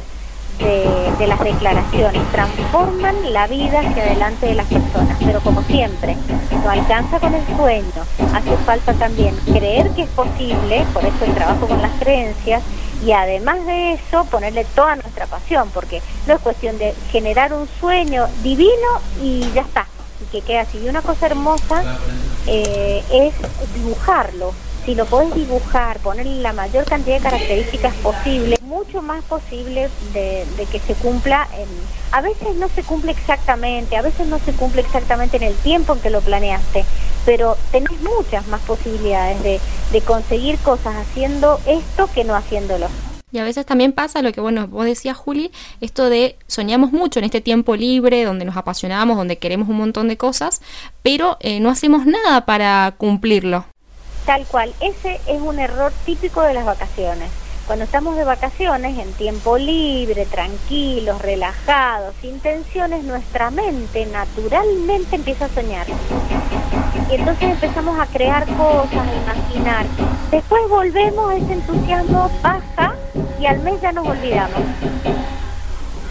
de, 0.58 1.26
las 1.26 1.40
declaraciones, 1.40 2.22
transforman 2.32 3.32
la 3.32 3.46
vida 3.46 3.80
hacia 3.80 4.02
adelante 4.02 4.46
de 4.46 4.54
las 4.54 4.66
personas, 4.66 5.16
pero 5.24 5.40
como 5.40 5.62
siempre, 5.62 6.16
no 6.64 6.70
alcanza 6.70 7.20
con 7.20 7.34
el 7.34 7.46
sueño, 7.56 8.02
hace 8.34 8.56
falta 8.64 8.92
también 8.94 9.34
creer 9.44 9.90
que 9.90 10.02
es 10.02 10.08
posible, 10.10 10.84
por 10.92 11.04
eso 11.04 11.24
el 11.24 11.34
trabajo 11.34 11.66
con 11.66 11.80
las 11.80 11.92
creencias, 12.00 12.62
y 13.04 13.12
además 13.12 13.64
de 13.66 13.92
eso 13.94 14.24
ponerle 14.26 14.64
toda 14.74 14.96
nuestra 14.96 15.26
pasión, 15.26 15.70
porque 15.72 16.02
no 16.26 16.34
es 16.34 16.40
cuestión 16.40 16.78
de 16.78 16.94
generar 17.10 17.52
un 17.52 17.68
sueño 17.80 18.26
divino 18.42 19.00
y 19.20 19.40
ya 19.54 19.62
está, 19.62 19.86
y 20.20 20.24
que 20.32 20.40
quede 20.40 20.60
así. 20.60 20.78
Y 20.78 20.88
una 20.88 21.02
cosa 21.02 21.26
hermosa 21.26 21.82
eh, 22.46 23.02
es 23.12 23.34
dibujarlo, 23.74 24.52
si 24.84 24.94
lo 24.94 25.06
podés 25.06 25.34
dibujar, 25.34 25.98
ponerle 26.00 26.42
la 26.42 26.52
mayor 26.52 26.84
cantidad 26.84 27.16
de 27.16 27.22
características 27.22 27.94
posible, 27.96 28.58
mucho 28.62 29.02
más 29.02 29.24
posible 29.24 29.88
de, 30.12 30.44
que 30.70 30.78
se 30.78 30.94
cumpla. 30.94 31.48
En, 31.56 31.68
a 32.10 32.20
veces 32.20 32.54
no 32.56 32.68
se 32.68 32.82
cumple 32.82 33.12
exactamente, 33.12 33.96
a 33.96 34.02
veces 34.02 34.26
no 34.26 34.38
se 34.38 34.52
cumple 34.52 34.82
exactamente 34.82 35.36
en 35.36 35.44
el 35.44 35.54
tiempo 35.54 35.98
que 36.00 36.10
lo 36.10 36.20
planeaste, 36.20 36.84
pero 37.24 37.56
tenés 37.70 38.00
muchas 38.02 38.46
más 38.48 38.60
posibilidades 38.62 39.42
de, 39.42 39.60
de 39.92 40.00
conseguir 40.00 40.58
cosas 40.58 40.96
haciendo 40.96 41.60
esto 41.66 42.08
que 42.12 42.24
no 42.24 42.34
haciéndolo. 42.34 42.88
Y 43.32 43.38
a 43.38 43.44
veces 43.44 43.64
también 43.64 43.92
pasa 43.92 44.20
lo 44.20 44.30
que, 44.30 44.42
bueno, 44.42 44.68
vos 44.68 44.84
decías, 44.84 45.16
Juli, 45.16 45.52
esto 45.80 46.10
de 46.10 46.36
soñamos 46.48 46.92
mucho 46.92 47.18
en 47.18 47.24
este 47.24 47.40
tiempo 47.40 47.76
libre, 47.76 48.24
donde 48.24 48.44
nos 48.44 48.58
apasionamos, 48.58 49.16
donde 49.16 49.38
queremos 49.38 49.70
un 49.70 49.78
montón 49.78 50.08
de 50.08 50.18
cosas, 50.18 50.60
pero 51.02 51.38
eh, 51.40 51.58
no 51.58 51.70
hacemos 51.70 52.04
nada 52.04 52.44
para 52.44 52.94
cumplirlo. 52.98 53.64
Tal 54.26 54.46
cual, 54.46 54.72
ese 54.80 55.20
es 55.26 55.40
un 55.40 55.58
error 55.58 55.92
típico 56.06 56.42
de 56.42 56.54
las 56.54 56.64
vacaciones. 56.64 57.28
Cuando 57.66 57.84
estamos 57.84 58.16
de 58.16 58.24
vacaciones, 58.24 58.98
en 58.98 59.12
tiempo 59.14 59.56
libre, 59.56 60.26
tranquilos, 60.26 61.20
relajados, 61.22 62.14
sin 62.20 62.38
tensiones, 62.40 63.04
nuestra 63.04 63.50
mente 63.50 64.06
naturalmente 64.06 65.16
empieza 65.16 65.46
a 65.46 65.48
soñar. 65.48 65.86
Y 67.10 67.14
entonces 67.14 67.50
empezamos 67.50 67.98
a 67.98 68.06
crear 68.06 68.46
cosas, 68.56 69.06
a 69.06 69.32
imaginar. 69.32 69.86
Después 70.30 70.68
volvemos, 70.68 71.32
ese 71.34 71.52
entusiasmo 71.52 72.30
baja 72.42 72.94
y 73.40 73.46
al 73.46 73.60
mes 73.60 73.80
ya 73.80 73.92
nos 73.92 74.06
olvidamos. 74.06 74.60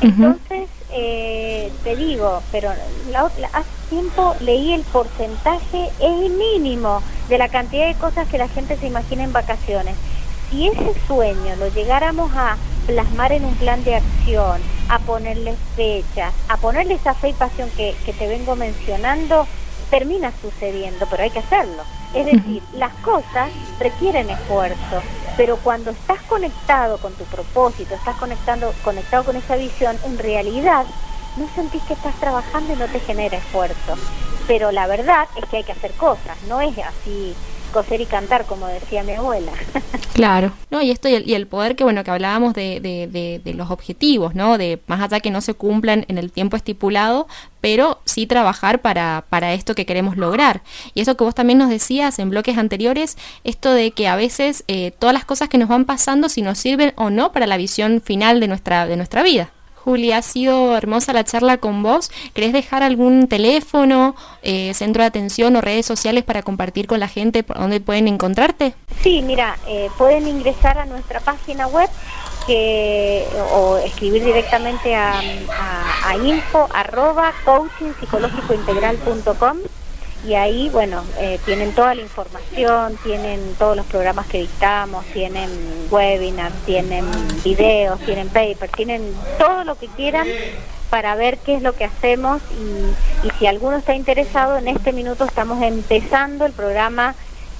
Entonces, 0.01 0.69
eh, 0.91 1.71
te 1.83 1.95
digo, 1.95 2.41
pero 2.51 2.71
hace 2.71 3.80
tiempo 3.91 4.35
leí 4.39 4.73
el 4.73 4.83
porcentaje, 4.83 5.91
es 5.99 6.31
mínimo 6.31 7.03
de 7.27 7.37
la 7.37 7.49
cantidad 7.49 7.87
de 7.87 7.95
cosas 7.95 8.25
que 8.29 8.37
la 8.37 8.47
gente 8.47 8.77
se 8.77 8.87
imagina 8.87 9.23
en 9.23 9.33
vacaciones. 9.33 9.95
Si 10.49 10.67
ese 10.67 10.95
sueño 11.07 11.57
lo 11.57 11.67
llegáramos 11.67 12.31
a 12.33 12.55
plasmar 12.87 13.33
en 13.33 13.43
un 13.43 13.53
plan 13.55 13.83
de 13.83 13.95
acción, 13.95 14.61
a 14.87 14.99
ponerle 14.99 15.57
fechas, 15.75 16.33
a 16.47 16.55
ponerle 16.55 16.93
esa 16.93 17.13
fe 17.13 17.29
y 17.29 17.33
pasión 17.33 17.69
que, 17.75 17.93
que 18.05 18.13
te 18.13 18.27
vengo 18.27 18.55
mencionando, 18.55 19.45
termina 19.89 20.31
sucediendo, 20.41 21.05
pero 21.11 21.23
hay 21.23 21.29
que 21.29 21.39
hacerlo. 21.39 21.83
Es 22.15 22.25
decir, 22.25 22.63
las 22.73 22.93
cosas 22.95 23.49
requieren 23.77 24.29
esfuerzo, 24.29 25.01
pero 25.35 25.57
cuando 25.57 25.91
estás 25.91 26.21
conectado 26.23 26.97
con 26.97 27.11
tu 27.13 27.25
propósito, 27.25 27.93
estás 27.93 28.15
conectando, 28.15 28.73
conectado 28.85 29.25
con 29.25 29.35
esa 29.35 29.57
visión, 29.57 29.97
en 30.05 30.17
realidad 30.17 30.85
no 31.37 31.47
sentís 31.55 31.81
que 31.83 31.93
estás 31.93 32.15
trabajando 32.19 32.73
y 32.73 32.75
no 32.75 32.87
te 32.87 32.99
genera 32.99 33.37
esfuerzo. 33.37 33.95
Pero 34.47 34.71
la 34.71 34.87
verdad 34.87 35.27
es 35.35 35.45
que 35.45 35.57
hay 35.57 35.63
que 35.63 35.71
hacer 35.71 35.91
cosas, 35.91 36.37
no 36.47 36.61
es 36.61 36.77
así 36.77 37.35
coser 37.71 38.01
y 38.01 38.05
cantar, 38.05 38.45
como 38.45 38.67
decía 38.67 39.03
mi 39.03 39.13
abuela. 39.13 39.51
Claro, 40.13 40.51
no, 40.69 40.81
y 40.81 40.91
esto 40.91 41.07
y 41.07 41.33
el, 41.33 41.47
poder 41.47 41.77
que 41.77 41.85
bueno 41.85 42.03
que 42.03 42.11
hablábamos 42.11 42.53
de, 42.53 42.81
de, 42.81 43.39
de, 43.41 43.53
los 43.53 43.71
objetivos, 43.71 44.35
¿no? 44.35 44.57
De 44.57 44.79
más 44.85 45.01
allá 45.01 45.21
que 45.21 45.31
no 45.31 45.39
se 45.39 45.53
cumplan 45.53 46.05
en 46.09 46.17
el 46.17 46.33
tiempo 46.33 46.57
estipulado, 46.57 47.27
pero 47.61 48.01
sí 48.03 48.27
trabajar 48.27 48.81
para, 48.81 49.23
para 49.29 49.53
esto 49.53 49.73
que 49.73 49.85
queremos 49.85 50.17
lograr. 50.17 50.63
Y 50.93 51.01
eso 51.01 51.15
que 51.15 51.23
vos 51.23 51.33
también 51.33 51.59
nos 51.59 51.69
decías 51.69 52.19
en 52.19 52.29
bloques 52.29 52.57
anteriores, 52.57 53.17
esto 53.45 53.73
de 53.73 53.91
que 53.91 54.09
a 54.09 54.17
veces 54.17 54.65
eh, 54.67 54.91
todas 54.99 55.13
las 55.13 55.23
cosas 55.23 55.47
que 55.47 55.57
nos 55.57 55.69
van 55.69 55.85
pasando, 55.85 56.27
si 56.27 56.41
nos 56.41 56.59
sirven 56.59 56.91
o 56.97 57.09
no 57.09 57.31
para 57.31 57.47
la 57.47 57.55
visión 57.55 58.01
final 58.01 58.41
de 58.41 58.49
nuestra, 58.49 58.87
de 58.87 58.97
nuestra 58.97 59.23
vida. 59.23 59.51
Julia, 59.83 60.17
ha 60.17 60.21
sido 60.21 60.77
hermosa 60.77 61.13
la 61.13 61.23
charla 61.23 61.57
con 61.57 61.81
vos. 61.83 62.11
¿Querés 62.33 62.53
dejar 62.53 62.83
algún 62.83 63.27
teléfono, 63.27 64.15
eh, 64.43 64.73
centro 64.73 65.03
de 65.03 65.07
atención 65.07 65.55
o 65.55 65.61
redes 65.61 65.85
sociales 65.85 66.23
para 66.23 66.43
compartir 66.43 66.87
con 66.87 66.99
la 66.99 67.07
gente 67.07 67.43
por 67.43 67.57
dónde 67.57 67.79
pueden 67.79 68.07
encontrarte? 68.07 68.73
Sí, 69.01 69.21
mira, 69.21 69.57
eh, 69.67 69.89
pueden 69.97 70.27
ingresar 70.27 70.77
a 70.77 70.85
nuestra 70.85 71.19
página 71.19 71.67
web 71.67 71.89
o 73.53 73.77
escribir 73.77 74.25
directamente 74.25 74.93
a, 74.95 75.21
a, 76.05 76.17
info 76.17 76.67
arroba 76.73 77.31
y 80.27 80.35
ahí, 80.35 80.69
bueno, 80.69 81.03
eh, 81.19 81.39
tienen 81.45 81.73
toda 81.73 81.95
la 81.95 82.01
información, 82.01 82.97
tienen 83.03 83.55
todos 83.57 83.75
los 83.75 83.85
programas 83.87 84.27
que 84.27 84.39
dictamos, 84.39 85.03
tienen 85.05 85.49
webinars, 85.89 86.53
tienen 86.65 87.05
videos, 87.43 87.99
tienen 88.01 88.27
papers, 88.29 88.71
tienen 88.71 89.13
todo 89.39 89.63
lo 89.63 89.75
que 89.75 89.87
quieran 89.87 90.27
para 90.91 91.15
ver 91.15 91.37
qué 91.39 91.55
es 91.55 91.63
lo 91.63 91.73
que 91.73 91.85
hacemos 91.85 92.41
y, 93.23 93.29
si 93.39 93.47
alguno 93.47 93.77
está 93.77 93.95
interesado, 93.95 94.57
en 94.57 94.67
este 94.67 94.93
minuto 94.93 95.23
estamos 95.25 95.61
empezando 95.63 96.45
el 96.45 96.51
programa 96.51 97.15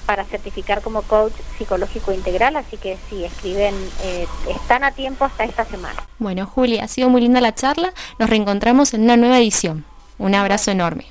para 0.06 0.24
certificar 0.24 0.82
como 0.82 1.02
coach 1.02 1.32
psicológico 1.56 2.12
integral, 2.12 2.56
así 2.56 2.76
que 2.76 2.98
sí, 3.08 3.24
escriben, 3.24 3.74
eh, 4.04 4.26
están 4.50 4.84
a 4.84 4.92
tiempo 4.92 5.24
hasta 5.24 5.44
esta 5.44 5.64
semana. 5.64 5.96
Bueno, 6.18 6.46
Julia, 6.46 6.84
ha 6.84 6.88
sido 6.88 7.08
muy 7.08 7.22
linda 7.22 7.40
la 7.40 7.54
charla, 7.54 7.92
nos 8.18 8.28
reencontramos 8.28 8.92
en 8.94 9.02
una 9.02 9.16
nueva 9.16 9.38
edición. 9.38 9.84
Un 10.18 10.34
abrazo 10.34 10.70
enorme. 10.70 11.06